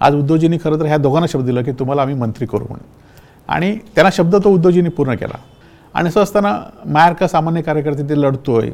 [0.00, 2.86] आज उद्योजींनी खरं तर ह्या दोघांना शब्द दिला की तुम्हाला आम्ही मंत्री करू म्हणून.
[3.48, 5.38] आणि त्यांना शब्द तो उद्योजींनी पूर्ण केला.
[5.94, 8.70] आणि असं असताना मायारका सामान्य कार्यकर्ते ते आहे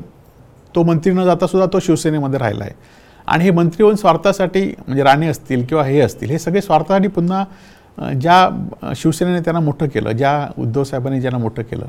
[0.75, 2.75] तो मंत्री न जाता सुद्धा तो शिवसेनेमध्ये राहिला आहे
[3.27, 7.45] आणि हे मंत्री होऊन स्वार्थासाठी म्हणजे राणे असतील किंवा हे असतील हे सगळे स्वार्थासाठी पुन्हा
[8.21, 11.87] ज्या शिवसेनेने त्यांना मोठं केलं ज्या उद्धव साहेबांनी ज्यांना मोठं केलं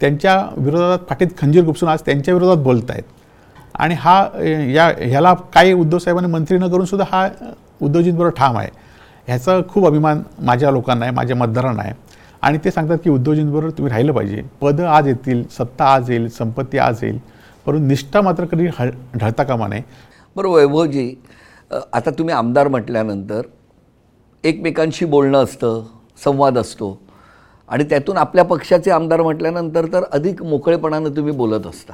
[0.00, 3.02] त्यांच्या विरोधात पाठीत खंजीर गुपसून आज त्यांच्या विरोधात बोलत आहेत
[3.74, 4.16] आणि हा
[4.72, 7.28] या ह्याला काही उद्धव साहेबांनी मंत्री न करून सुद्धा हा
[7.80, 8.68] उद्धवजींबरोबर ठाम आहे.
[9.28, 11.92] ह्याचा खूप अभिमान माझ्या लोकांना आहे माझ्या मतदारांना आहे.
[12.42, 14.42] आणि ते सांगतात की उद्धवजींबरोबर तुम्ही राहिलं पाहिजे.
[14.60, 17.18] पदं आज येतील सत्ता आज येईल संपत्ती आज येईल
[17.66, 19.82] परंतु निष्ठा मात्र कधी हळ ढळता कामा नये.
[20.36, 21.14] बरं वैभवजी
[21.70, 23.42] आता तुम्ही आमदार म्हटल्यानंतर
[24.44, 25.82] एकमेकांशी बोलणं असतं
[26.24, 26.98] संवाद असतो.
[27.68, 31.92] आणि त्यातून आपल्या पक्षाचे आमदार म्हटल्यानंतर तर अधिक मोकळेपणानं तुम्ही बोलत असता.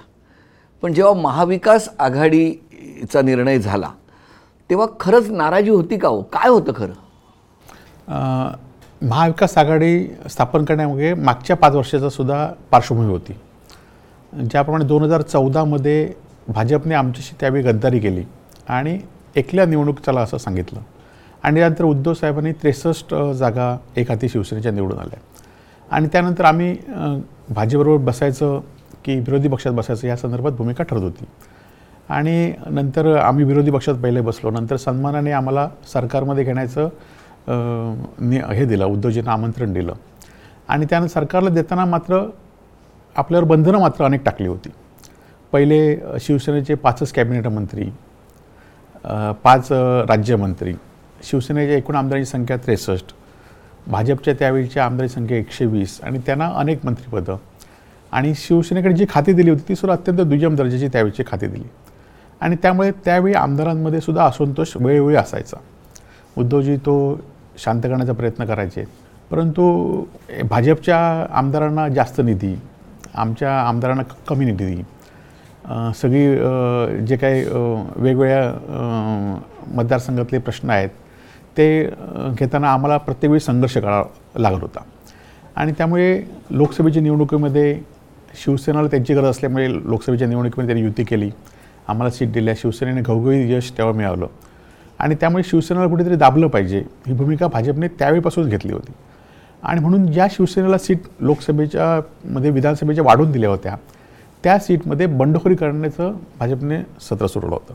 [0.83, 3.91] पण जेव्हा महाविकास आघाडीचा निर्णय झाला
[4.71, 6.23] तेव्हा खरंच नाराजी होती का हो?
[6.23, 8.51] काय होतं खरं?
[9.03, 13.33] महाविकास आघाडी स्थापन करण्यामागे मागच्या पाच वर्षाचा सुद्धा पार्श्वभूमी होती.
[14.51, 16.13] ज्याप्रमाणे दोन हजार चौदामध्ये
[16.49, 18.25] भाजपने आमच्याशी त्यावेळी गद्दारी केली
[18.69, 18.99] आणि
[19.37, 20.81] एकल्या निवडणूक चला असं सांगितलं.
[21.43, 25.21] आणि त्यानंतर उद्धव साहेबांनी त्रेसष्ट जागा एकाती शिवसेनेच्या निवडून आल्या.
[25.91, 27.19] आणि त्यानंतर आम्ही अ,
[27.51, 28.61] भाजपबरोबर बसायचं
[29.05, 31.25] की विरोधी पक्षात बसायचं या संदर्भात भूमिका ठरत होती.
[32.09, 34.51] आणि नंतर आम्ही विरोधी पक्षात पहिले बसलो.
[34.51, 36.89] नंतर सन्मानाने आम्हाला सरकारमध्ये घेण्याचं
[38.53, 39.95] हे दिलं उद्धवजींना आमंत्रण दिलं.
[40.69, 42.31] आणि त्यानं सरकारला देताना मात्र
[43.17, 44.69] आपल्यावर बंधनं मात्र अनेक टाकली होती.
[45.53, 47.85] पहिले शिवसेनेचे पाचच कॅबिनेट मंत्री
[49.45, 49.69] पाच
[50.09, 50.75] राज्यमंत्री
[51.23, 53.07] शिवसेनेच्या एकूण आमदारांची संख्या त्रेसष्ट
[53.87, 57.37] भाजपच्या त्यावेळीच्या आमदारांची संख्या एकशे वीस आणि त्यांना अनेक मंत्रिपदं.
[58.13, 61.69] आणि शिवसेनेकडे जी खाती दिली होती ती सुद्धा अत्यंत दुय्यम दर्जाची त्यावेळीची खाती दिली.
[62.41, 65.57] आणि त्यामुळे त्यावेळी आमदारांमध्ये सुद्धा असंतोष वेळोवेळी असायचा.
[66.39, 67.21] उद्धवजी तो
[67.59, 68.85] शांत करण्याचा प्रयत्न करायचे.
[69.31, 70.05] परंतु
[70.51, 72.61] भाजपच्या आमदारांना जास्त निधी
[73.15, 74.83] आमच्या आमदारांना क- कमी निधी
[75.95, 76.37] सगळी
[77.07, 77.45] जे काही
[77.97, 80.89] वेगवेगळ्या मतदारसंघातले प्रश्न आहेत
[81.59, 81.91] ते
[82.39, 84.81] घेताना आम्हाला प्रत्येक वेळी संघर्ष करावा लागत होता.
[85.57, 87.81] आणि त्यामुळे लोकसभेच्या निवडणुकीमध्ये
[88.35, 91.31] शिवसेनेला त्यांची गरज असल्यामुळे लोकसभेच्या निवडणुकीमध्ये त्यांनी युती केली.
[91.89, 94.27] आम्हाला सीट दिल्या शिवसेनेने घवघवी यश तेव्हा मिळालं.
[94.99, 98.93] आणि त्यामुळे शिवसेनेला कुठेतरी दाबलं पाहिजे ही भूमिका भाजपने त्यावेळीपासूनच घेतली होती.
[99.63, 103.77] आणि म्हणून ज्या शिवसेनेला सीट लोकसभेच्या मध्ये विधानसभेच्या वाढवून दिल्या होत्या
[104.45, 107.75] त्या सीटमध्ये बंडखोरी करण्याचं भाजपने सत्र सुरवलं होतं.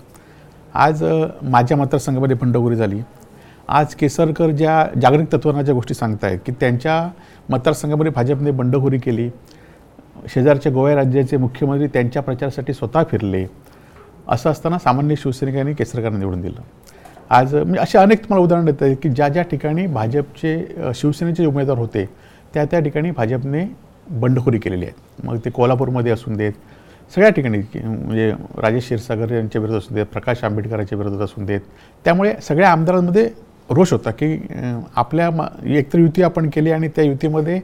[0.73, 1.03] आज
[1.41, 3.01] माझ्या मतदारसंघामध्ये बंडखोरी झाली.
[3.69, 7.09] आज केसरकर ज्या जागतिक तत्वांच्या गोष्टी सांगतायत की त्यांच्या
[7.49, 9.29] मतदारसंघामध्ये भाजपने बंडखोरी केली
[10.29, 13.45] शेजारच्या गोवा राज्याचे मुख्यमंत्री त्यांच्या प्रचारासाठी स्वतः फिरले
[14.29, 16.61] असं असताना सामान्य शिवसैनिकांनी केसरकरांना निवडून दिलं.
[17.29, 21.77] आज म्हणजे असे अनेक तुम्हाला उदाहरण देत आहेत की ज्या ज्या ठिकाणी भाजपचे शिवसेनेचे उमेदवार
[21.77, 22.05] होते
[22.53, 23.65] त्या त्या ठिकाणी भाजपने
[24.11, 26.51] बंडखोरी केलेली आहे मग ते कोल्हापूरमध्ये असून देत
[27.13, 31.61] सगळ्या ठिकाणी म्हणजे राजेश क्षीरसागर यांच्या विरोधात असून देत प्रकाश आंबेडकरांच्या विरोधात असून देत
[32.05, 33.29] त्यामुळे सगळ्या आमदारांमध्ये
[33.69, 34.35] रोष होता की
[34.95, 37.59] आपल्या मा एकतर युती आपण केली आणि त्या युतीमध्ये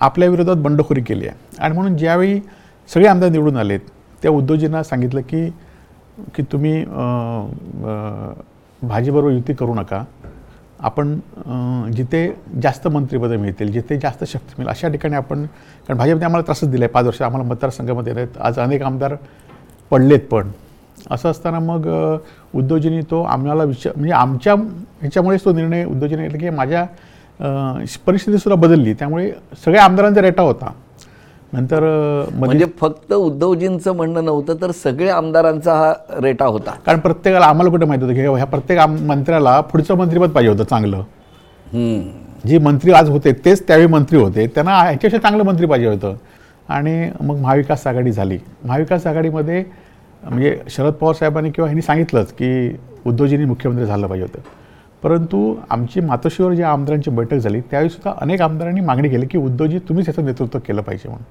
[0.00, 1.36] आपल्या विरोधात बंडखोरी केली आहे.
[1.58, 2.40] आणि म्हणून ज्यावेळी
[2.90, 3.80] सगळे आमदार निवडून आलेत
[4.22, 5.48] त्या उद्योजींना सांगितलं की
[6.34, 6.84] की तुम्ही
[8.82, 10.02] भाजीबरोबर युती करू नका.
[10.80, 11.18] आपण
[11.92, 12.26] जिथे
[12.62, 16.84] जास्त मंत्रिपदं मिळतील जिथे जास्त शक्ती मिळेल अशा ठिकाणी आपण कारण भाजपने आम्हाला त्रासच दिला
[16.84, 18.38] आहे पाच वर्ष आम्हाला मतदारसंघामध्ये आहेत.
[18.40, 19.14] आज अनेक आमदार
[19.90, 20.50] पडलेत पण.
[21.10, 22.18] असं असताना मग अं,
[22.54, 24.54] उद्धवजींनी तो आम्हाला विचार म्हणजे आमच्या
[25.00, 26.84] ह्याच्यामुळेच तो निर्णय उद्धवजीने घेतला की माझ्या
[28.06, 28.94] परिस्थितीसुद्धा बदलली.
[28.94, 29.30] त्यामुळे
[29.64, 30.72] सगळ्या आमदारांचा रेटा होता.
[31.52, 31.80] नंतर
[32.34, 36.70] म्हणजे फक्त उद्धवजींचं म्हणणं नव्हतं तर सगळ्या आमदारांचा हा रेटा होता.
[36.86, 40.64] कारण प्रत्येकाला आम्हाला कुठे माहिती होतं की ह्या प्रत्येक आम मंत्र्याला पुढचं मंत्रिपद पाहिजे होतं
[40.64, 41.02] चांगलं.
[42.46, 44.46] जे मंत्री आज होते तेच त्यावेळी मंत्री होते.
[44.46, 46.14] त्यांना ह्याच्यापेक्षा चांगलं मंत्री पाहिजे होतं.
[46.68, 48.38] आणि मग महाविकास आघाडी झाली.
[48.64, 49.64] महाविकास आघाडीमध्ये
[50.24, 54.48] म्हणजे शरद पवार साहेबांनी किंवा ह्यांनी सांगितलंच की उद्धवजींनी मुख्यमंत्री झालं पाहिजे होतं.
[55.02, 59.78] परंतु आमची मातोश्रीवर ज्या आमदारांची बैठक झाली त्यावेळी सुद्धा अनेक आमदारांनी मागणी केली की उद्धवजी
[59.88, 61.24] तुम्हीच याचं नेतृत्व केलं पाहिजे म्हणून.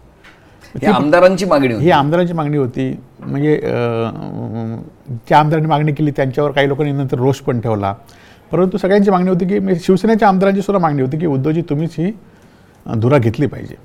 [0.81, 2.89] ही आमदारांची मागणी ही आमदारांची मागणी होती.
[3.19, 7.93] म्हणजे ज्या आमदारांनी मागणी केली त्यांच्यावर काही लोकांनी नंतर रोष पण ठेवला.
[8.51, 12.11] परंतु सगळ्यांची मागणी होती की म्हणजे शिवसेनेच्या आमदारांची सुद्धा मागणी होती की उद्धवजी तुम्हीच ही
[13.01, 13.75] धुरा घेतली पाहिजे.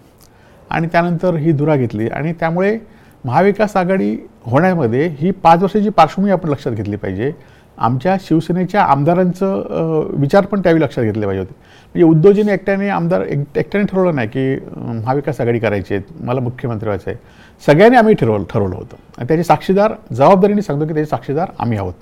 [0.70, 2.76] आणि त्यानंतर ही धुरा घेतली आणि त्यामुळे
[3.24, 7.32] महाविकास आघाडी होण्यामध्ये ही पाच वर्षाची पार्श्वभूमी आपण लक्षात घेतली पाहिजे.
[7.78, 11.54] आमच्या शिवसेनेच्या आमदारांचं विचार पण त्यावेळी लक्षात घेतले पाहिजे होते.
[11.94, 16.86] म्हणजे उद्धवजीने एकट्याने आमदार एक- एकट्याने ठरवलं नाही की महाविकास आघाडी करायची आहेत मला मुख्यमंत्री
[16.86, 17.18] व्हायचं आहे.
[17.66, 18.96] सगळ्यांनी आम्ही ठरवलं ठरवलं होतं.
[19.18, 21.94] आणि त्याचे साक्षीदार जबाबदारीने सांगतो की त्याचे साक्षीदार आम्ही आहोत.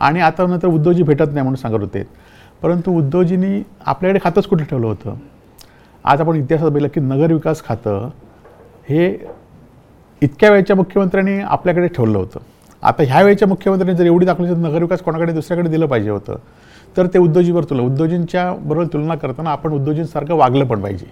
[0.00, 2.02] आणि आता नंतर उद्धवजी भेटत नाही म्हणून सांगत होते.
[2.62, 5.14] परंतु उद्योजींनी आपल्याकडे खातंच कुठे ठेवलं होतं?
[6.04, 8.10] आज आपण इतिहासात बघितलं की नगरविकास खातं
[8.88, 9.26] हे
[10.22, 12.40] इतक्या वेळच्या मुख्यमंत्र्यांनी आपल्याकडे ठेवलं होतं.
[12.82, 16.36] आता ह्या वेळच्या मुख्यमंत्र्यांनी जर एवढी दाखवली तर नगरविकास कोणाकडे दुसऱ्याकडे दिलं पाहिजे होतं
[16.96, 21.06] तर ते उद्धवजीवर तुला उद्धवजींच्या बरोबर तुलना करताना आपण उद्धवजींसारखं वागलं पण पाहिजे.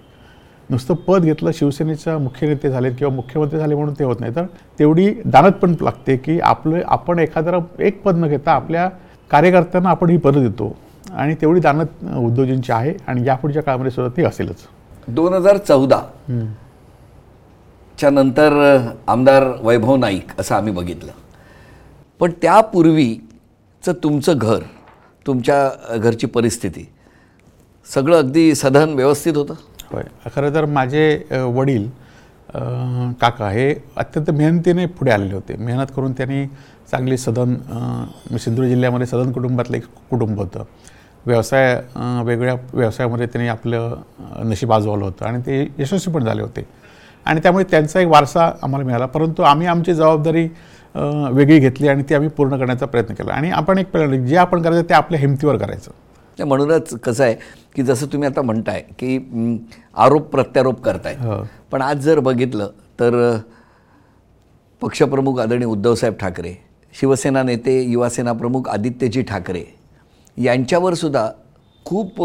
[0.70, 4.44] नुसतं पद घेतलं शिवसेनेचा मुख्य नेते झाले किंवा मुख्यमंत्री झाले म्हणून ते होत नाही तर
[4.78, 8.88] तेवढी दानत पण लागते की आपलं आपण एखादं एक पद न घेता आपल्या
[9.30, 10.74] कार्यकर्त्यांना आपण ही पदं देतो.
[11.12, 14.66] आणि तेवढी दानत उद्धवजींची आहे आणि यापुढच्या काळामध्ये सुद्धा ती असेलच.
[15.08, 16.00] दोन हजार चौदा.
[17.98, 18.52] च्या नंतर
[19.08, 21.12] आमदार वैभव नाईक असं आम्ही बघितलं.
[22.20, 24.62] पण त्यापूर्वीचं तुमचं घर
[25.26, 26.88] तुमच्या घरची परिस्थिती
[27.86, 29.54] सगळं अगदी सधन व्यवस्थित होतं?
[29.92, 30.02] होय.
[30.34, 31.88] खरं तर माझे वडील
[33.20, 35.56] काका हे अत्यंत मेहनतीने पुढे आलेले होते.
[35.56, 36.46] मेहनत करून त्यांनी
[36.90, 37.54] चांगली सदन
[38.30, 40.64] सिंधुदुर्ग जिल्ह्यामध्ये सदन कुटुंबातलं एक कुटुंब होतं.
[41.26, 41.74] व्यवसाय
[42.24, 43.96] वेगळ्या व्यवसायामध्ये त्यांनी आपलं
[44.48, 46.66] नशीब आजवलं होतं आणि ते यशस्वी पण झाले होते.
[47.26, 49.06] आणि त्यामुळे त्यांचा एक वारसा आम्हाला मिळाला.
[49.06, 50.48] परंतु आम्ही आमची जबाबदारी
[50.94, 53.32] वेगळी घेतली आणि ती आम्ही पूर्ण करण्याचा प्रयत्न केला.
[53.32, 55.90] आणि आपण एक पहिलं जे आपण करायचं ते आपल्या हिमतीवर करायचं.
[56.38, 57.34] म्हणूनच कसं आहे
[57.74, 59.18] की जसं तुम्ही आता म्हणताय की
[59.96, 61.42] आरोप प्रत्यारोप करताय हो.
[61.72, 63.36] पण आज जर बघितलं तर
[64.82, 66.54] पक्षप्रमुख आदरणीय उद्धवसाहेब ठाकरे
[66.94, 69.64] शिवसेना नेते युवासेना प्रमुख आदित्यजी ठाकरे
[70.36, 71.28] यांच्यावर सुद्धा
[71.86, 72.20] खूप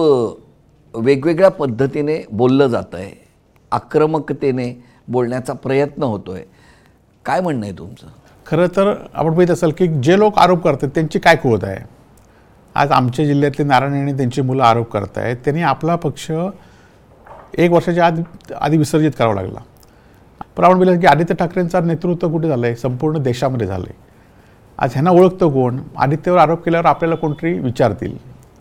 [0.94, 3.12] वेगवेगळ्या पद्धतीने बोललं जातं आहे
[3.72, 4.70] आक्रमकतेने
[5.10, 6.44] बोलण्याचा प्रयत्न होतो आहे
[7.26, 8.08] काय म्हणणं आहे तुमचं?
[8.46, 11.78] खरं तर आपण बघित असाल की जे लोक आरोप करतात त्यांची काय कुवत आहे?
[12.76, 16.30] आज आमच्या जिल्ह्यातले नारायण यांनी त्यांची मुलं आरोप करत आहेत त्यांनी आपला पक्ष
[17.58, 18.22] एक वर्षाच्या आधी
[18.62, 19.60] आधी विसर्जित करावा लागला.
[20.58, 23.98] पण आपण बघितलं की आदित्य ठाकरेंचा नेतृत्व कुठे झालं आहे संपूर्ण देशामध्ये झालं आहे
[24.78, 25.80] आज ह्यांना ओळखतं कोण?
[25.98, 28.18] आदित्यवर आरोप केल्यावर आपल्याला कोणतरी विचारतील.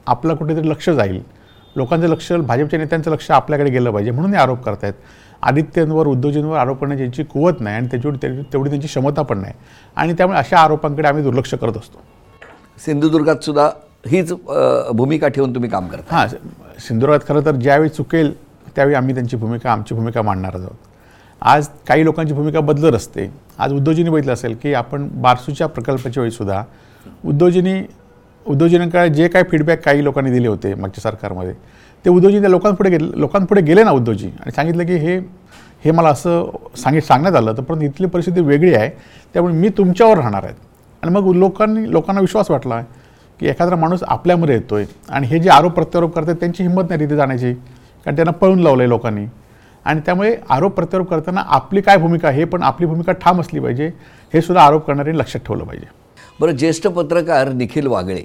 [0.07, 1.23] आपलं कुठेतरी लक्ष जाईल.
[1.79, 4.93] लोकांचं लक्ष भाजपच्या नेत्यांचं लक्ष आपल्याकडे गेलं पाहिजे म्हणून हे आरोप करतायत.
[5.43, 8.17] आदित्यंवर उद्धवजींवर आरोप करण्याची यांची कुवत नाही आणि त्याच्यावर
[8.53, 9.55] तेवढी त्यांची क्षमता पण नाही.
[9.97, 12.01] आणि त्यामुळे अशा आरोपांकडे आम्ही दुर्लक्ष करत असतो.
[12.85, 13.69] सिंधुदुर्गात सुद्धा
[14.07, 14.33] हीच
[14.95, 18.33] भूमिका ठेवून तुम्ही काम करता हां सिंधुदुर्गात खरं तर ज्यावेळी चुकेल
[18.77, 20.77] त्यावेळी आम्ही त्यांची भूमिका आमची भूमिका मांडणार आहोत.
[21.43, 23.31] आज काही लोकांची भूमिका बदलत असते.
[23.59, 26.63] आज उद्धवजींनी बघितलं असेल की आपण बारसूच्या प्रकल्पाच्या वेळीसुद्धा
[27.25, 27.81] उद्धवजींनी
[28.49, 31.53] उद्धवजींकडे जे काय फीडबॅक काही लोकांनी दिले होते मागच्या सरकारमध्ये
[32.05, 34.27] ते उद्योजी त्या लोकांपुढे गेले लोकांपुढे गेले ना उद्योजी.
[34.27, 35.19] आणि सांगितलं की हे
[35.85, 38.89] हे मला असं सांगित सांगण्यात आलं तर परंतु इथली परिस्थिती वेगळी आहे.
[39.35, 40.55] त्यामुळे मी तुमच्यावर राहणार आहेत
[41.03, 42.81] आणि मग लोकांनी लोकांना विश्वास वाटला
[43.41, 47.01] की एखादा माणूस आपल्यामध्ये येतो आहे आणि हे जे आरोप प्रत्यारोप करतात त्यांची हिंमत नाही
[47.01, 47.53] तिथे जाण्याची.
[47.53, 49.27] कारण त्यांना पळून लावलं आहे लोकांनी.
[49.85, 53.91] आणि त्यामुळे आरोप प्रत्यारोप करताना आपली काय भूमिका आहे पण आपली भूमिका ठाम असली पाहिजे.
[54.35, 55.87] हे सुद्धा आरोप करणारे लक्षात ठेवलं पाहिजे.
[56.41, 58.23] बरं ज्येष्ठ पत्रकार निखिल वागळे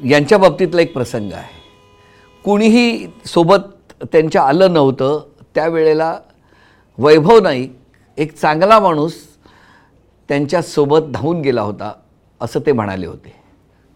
[0.00, 1.54] यांच्या बाबतीतला एक प्रसंग आहे.
[2.44, 5.20] कुणीही सोबत त्यांच्या आलं नव्हतं
[5.54, 6.16] त्यावेळेला
[6.98, 7.72] वैभव नाईक
[8.18, 9.14] एक चांगला माणूस
[10.28, 11.92] त्यांच्यासोबत धावून गेला होता
[12.40, 13.34] असं ते म्हणाले होते.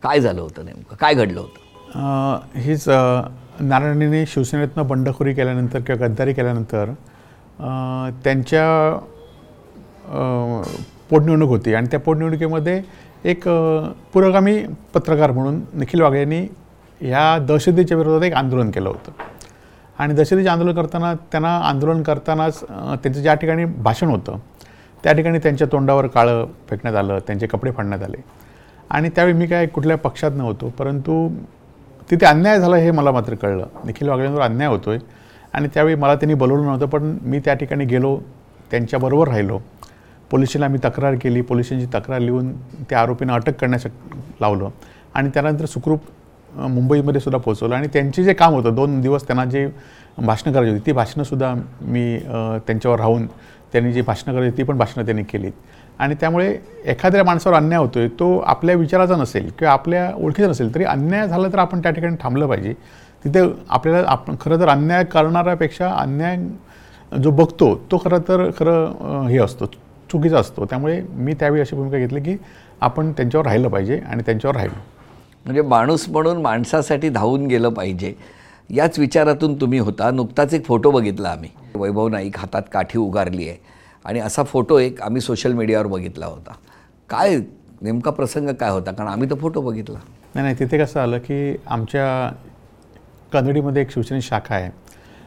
[0.03, 0.97] काय झालं होतं नेमकं?
[0.97, 2.59] काय घडलं होतं?
[2.59, 2.89] हेच हीच
[3.61, 6.91] नारायणीने शिवसेनेतनं बंडखोरी केल्यानंतर किंवा गद्दारी केल्यानंतर
[8.25, 8.99] त्यांच्या
[11.11, 11.75] पोटनिवडणूक होती.
[11.75, 12.81] आणि त्या पोटनिवडणुकीमध्ये
[13.25, 13.49] एक
[14.13, 14.57] पुरोगामी
[14.95, 16.41] पत्रकार म्हणून निखिल वाघ यांनी
[17.01, 19.13] ह्या दहशतीच्या विरोधात एक आंदोलन केलं होतं.
[19.99, 24.39] आणि दहशतीचे आंदोलन करताना त्यांना आंदोलन करतानाच त्यांचं ज्या ठिकाणी भाषण होतं
[25.05, 28.17] त्या ठिकाणी त्यांच्या तोंडावर काळं फेकण्यात आलं त्यांचे कपडे फाडण्यात आले.
[28.91, 31.29] आणि त्यावेळी मी काय कुठल्या पक्षात नव्हतो परंतु
[32.11, 33.67] तिथे अन्याय झाला हे मला मात्र कळलं.
[33.85, 35.01] निखिल वागळेंवर अन्याय होतो आहे
[35.53, 38.19] आणि त्यावेळी मला त्यांनी बोलवलं नव्हतं पण मी त्या ठिकाणी गेलो
[38.71, 39.59] त्यांच्याबरोबर राहिलो.
[40.31, 42.53] पोलिसांना आम्ही तक्रार केली पोलिसांची तक्रार लिहून
[42.91, 43.87] त्या आरोपींना अटक करण्यास
[44.41, 44.69] लावलं
[45.15, 46.01] आणि त्यानंतर सुखरूप
[46.57, 47.75] मुंबईमध्ये सुद्धा पोहोचवलं.
[47.75, 49.67] आणि त्यांचे जे काम होतं दोन दिवस त्यांना जे
[50.19, 52.19] भाषणं करायची होती ती भाषणंसुद्धा मी
[52.67, 53.27] त्यांच्यावर राहून
[53.73, 55.53] त्यांनी जी भाषणं करायची ती पण भाषणं त्यांनी केलीत.
[55.99, 60.85] आणि त्यामुळे एखाद्या माणसावर अन्याय होतोय तो आपल्या विचाराचा नसेल किंवा आपल्या ओळखीचा नसेल तरी
[60.85, 62.73] अन्याय झाला तर आपण त्या ठिकाणी थांबलं पाहिजे.
[63.25, 66.37] तिथे आपल्याला आपण खरं तर अन्याय करणाऱ्यापेक्षा अन्याय
[67.13, 69.71] जो बघतो तो खरं तर खरं हे असतो.
[70.13, 70.65] चुकीचा असतो.
[70.65, 72.37] त्यामुळे मी त्यावेळी अशी भूमिका घेतली की
[72.81, 74.79] आपण त्यांच्यावर राहिलं पाहिजे आणि त्यांच्यावर राहिलो.
[75.45, 78.13] म्हणजे माणूस म्हणून माणसासाठी धावून गेलं पाहिजे
[78.71, 80.11] याच विचारातून तुम्ही होता.
[80.11, 81.51] नुकताच एक फोटो बघितला आम्ही.
[81.75, 83.57] वैभव नाईक हातात काठी उगारली आहे
[84.05, 86.53] आणि असा फोटो एक आम्ही सोशल मीडियावर बघितला होता.
[87.11, 87.37] काय
[87.83, 88.93] नेमका प्रसंग काय होता?
[88.93, 89.99] कारण आम्ही तो फोटो बघितला.
[90.35, 92.33] नाही नाही तिथे कसं आलं की आमच्या
[93.33, 94.71] कन्नडीमध्ये एक शिवसेनेची शाखा आहे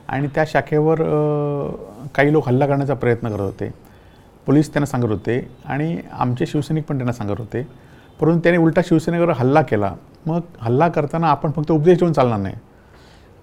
[0.07, 1.01] आणि त्या शाखेवर
[2.15, 3.69] काही लोक हल्ला करण्याचा प्रयत्न करत होते.
[4.45, 7.67] पोलीस त्यांना सांगत होते आणि आमचे शिवसैनिक पण त्यांना सांगत होते.
[8.21, 9.93] परंतु त्याने उलटा शिवसेनेवर हल्ला केला.
[10.25, 12.55] मग हल्ला करताना आपण फक्त उपदेश देऊन चालणार नाही.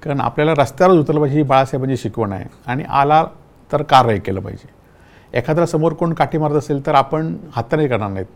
[0.02, 3.24] कारण आपल्याला रस्त्यावरच उतरलं पाहिजे ही बाळासाहेबांची शिकवण आहे आणि आला
[3.72, 4.68] तर कारवाई केलं पाहिजे.
[5.38, 8.26] एखाद्या समोर कोण काठी मारत असेल तर आपण हाताने करणार नाहीत.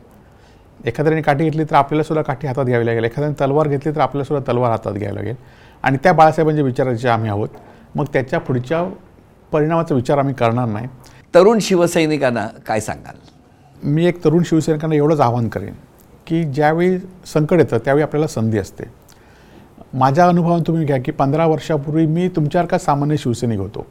[0.87, 3.05] एखाद्याने काठी घेतली तर आपल्याला सुद्धा काठी हातात घ्यावी लागेल.
[3.05, 5.35] एखाद्याने तलवार घेतली तर आपल्याला सुद्धा तलवार हातात घ्यावी लागेल.
[5.83, 7.49] आणि त्या बाळासाहेबांच्या विचाराचे आम्ही आहोत.
[7.95, 8.93] मग त्याच्या पुढच्या
[9.53, 10.87] परिणामाचा विचार आम्ही करणार नाही.
[11.35, 13.15] तरुण शिवसैनिकांना काय सांगाल?
[13.85, 15.75] मी एक तरुण शिवसैनिकांना एवढंच आवाहन करेन
[16.27, 18.85] की ज्यावेळी संकट येतं त्यावेळी आपल्याला संधी असते.
[19.95, 23.87] माझ्या अनुभवान तुम्ही घ्या की पंधरा वर्षापूर्वी मी तुमच्यासारखा सामान्य शिवसैनिक होतो.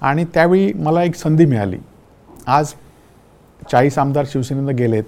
[0.00, 1.78] आणि त्यावेळी मला एक संधी मिळाली.
[2.46, 2.72] आज
[3.72, 5.04] चाळीस आमदार शिवसेनेनं गेलेत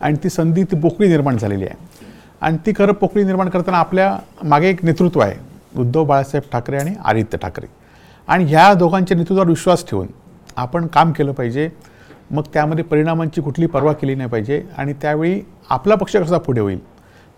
[0.00, 2.06] आणि ती संधी ती पोकळी निर्माण झालेली आहे.
[2.40, 5.34] आणि ती खरं पोकळी निर्माण करताना आपल्या मागे एक नेतृत्व आहे
[5.76, 7.66] उद्धव बाळासाहेब ठाकरे आणि आदित्य ठाकरे.
[8.26, 10.06] आणि ह्या दोघांच्या नेतृत्वावर विश्वास ठेवून
[10.56, 11.68] आपण काम केलं पाहिजे
[12.30, 15.40] मग त्यामध्ये परिणामांची कुठली पर्वा केली नाही पाहिजे आणि त्यावेळी
[15.70, 16.78] आपला पक्ष कसा पुढे होईल?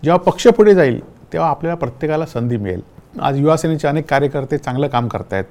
[0.03, 0.99] जेव्हा पक्ष पुढे जाईल
[1.33, 2.81] तेव्हा आपल्याला प्रत्येकाला संधी मिळेल.
[3.21, 5.43] आज युवासेनेचे अनेक कार्यकर्ते चांगलं काम करतायत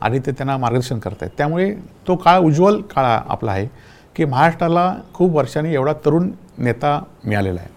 [0.00, 1.30] आणि ते त्यांना मार्गदर्शन करतायत.
[1.38, 1.74] त्यामुळे
[2.08, 3.68] तो काळ उज्ज्वल काळ आपला आहे
[4.16, 7.68] की महाराष्ट्राला खूप वर्षांनी एवढा तरुण नेता मिळालेला आहे.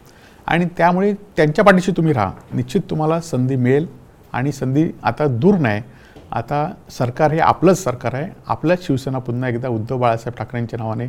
[0.48, 2.32] आणि त्यामुळे त्यांच्या पाठीशी तुम्ही राहा.
[2.54, 3.88] निश्चित तुम्हाला संधी मिळेल
[4.34, 5.82] आणि संधी आता दूर नाही
[6.34, 8.32] आता सरकार हे आपलंच सरकार आहे.
[8.48, 11.08] आपल्याच शिवसेना पुन्हा एकदा उद्धव बाळासाहेब ठाकरेंच्या नावाने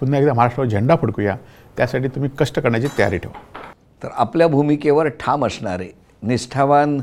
[0.00, 1.36] पुन्हा एकदा महाराष्ट्रावर झेंडा फडकूया.
[1.76, 3.62] त्यासाठी तुम्ही कष्ट करण्याची तयारी ठेवा.
[4.02, 5.88] तर आपल्या भूमिकेवर ठाम असणारे
[6.22, 7.00] निष्ठावान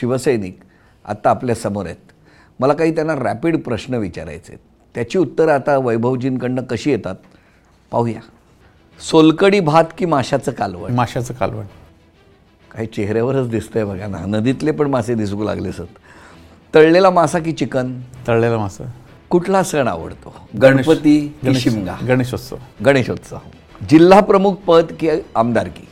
[0.00, 0.58] शिवसैनिक
[1.04, 2.12] आत्ता आपल्यासमोर आहेत.
[2.60, 4.58] मला काही त्यांना रॅपिड प्रश्न विचारायचे आहेत.
[4.94, 7.14] त्याची उत्तरं आता वैभवजींकडनं कशी येतात
[7.90, 8.20] पाहूया.
[9.10, 10.94] सोलकडी भात की माशाचं कालवण?
[10.94, 11.64] माशाचं कालवण.
[12.70, 14.18] काही चेहऱ्यावरच दिसतंय बघा ना.
[14.26, 15.98] नदीतले पण मासे दिसू लागले सत
[16.74, 18.00] तळलेला मासा की चिकन?
[18.28, 18.84] तळलेलं मासं.
[19.30, 20.34] कुठला सण आवडतो?
[20.62, 21.94] गणपती की गणेश शिमगा?
[22.08, 22.56] गणेशोत्सव.
[22.84, 23.36] गणेशोत्सव.
[23.90, 25.88] जिल्हा प्रमुख पद की आमदारकी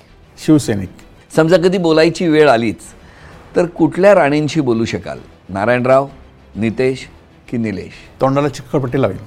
[0.47, 0.89] शिवसैनिक.
[1.37, 2.81] समजा कधी बोलायची वेळ आलीच
[3.57, 5.19] तर कुठल्या राणींशी बोलू शकाल?
[5.49, 6.09] नारायणराव
[6.57, 7.09] नितेश
[7.51, 7.93] की निलेश?
[8.21, 9.19] तोंडाला चिकटपट्टी लावेल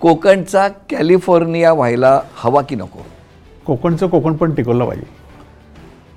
[0.00, 3.00] कोकणचा कॅलिफोर्निया व्हायला हवा की नको?
[3.66, 5.06] कोकणचं कोकण पण टिकवलं पाहिजे.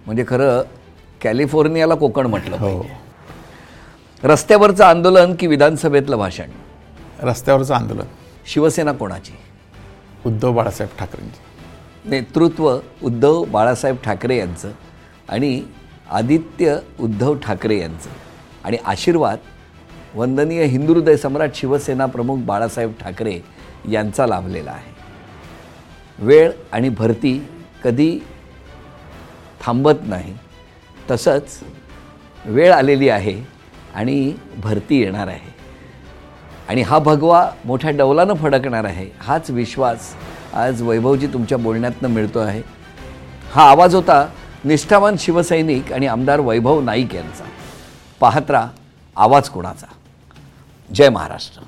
[0.06, 0.62] म्हणजे खरं
[1.22, 2.86] कॅलिफोर्नियाला कोकण म्हटलं हो.
[4.24, 6.50] रस्त्यावरचं आंदोलन की विधानसभेतलं भाषण?
[7.20, 8.06] रस्त्यावरचं आंदोलन.
[8.46, 9.32] शिवसेना कोणाची?
[10.26, 11.40] उद्धव बाळासाहेब ठाकरेंची.
[12.10, 14.72] नेतृत्व उद्धव बाळासाहेब ठाकरे यांचं
[15.30, 15.64] आणि
[16.12, 18.10] आदित्य उद्धव ठाकरे यांचं.
[18.64, 19.38] आणि आशीर्वाद
[20.16, 23.40] वंदनीय हिंदुहृदय सम्राट शिवसेना प्रमुख बाळासाहेब ठाकरे
[23.92, 24.94] यांचा लाभलेला आहे.
[26.20, 27.48] वेळ आणि भरती
[27.84, 28.20] कधी
[29.66, 30.38] थांबत नाही.
[31.12, 31.60] तसंच
[32.46, 33.51] वेळ आलेली आहे
[33.96, 35.56] आणि भरती येणार आहे.
[36.70, 39.10] आणि हा भगवा मोठ्या डौलानं फडकणार आहे.
[39.20, 40.16] हाच विश्वास
[40.54, 42.62] आज वैभवजी तुमच्या बोलण्यातनं मिळतो आहे.
[43.52, 44.28] हा आवाज होता
[44.66, 47.44] निष्ठावान शिवसैनिक आणि आमदार वैभव नाईक यांचा.
[48.20, 48.68] पाहत्रा
[49.16, 49.88] आवाज कोणाचा?
[50.96, 51.62] जय महाराष्ट्र.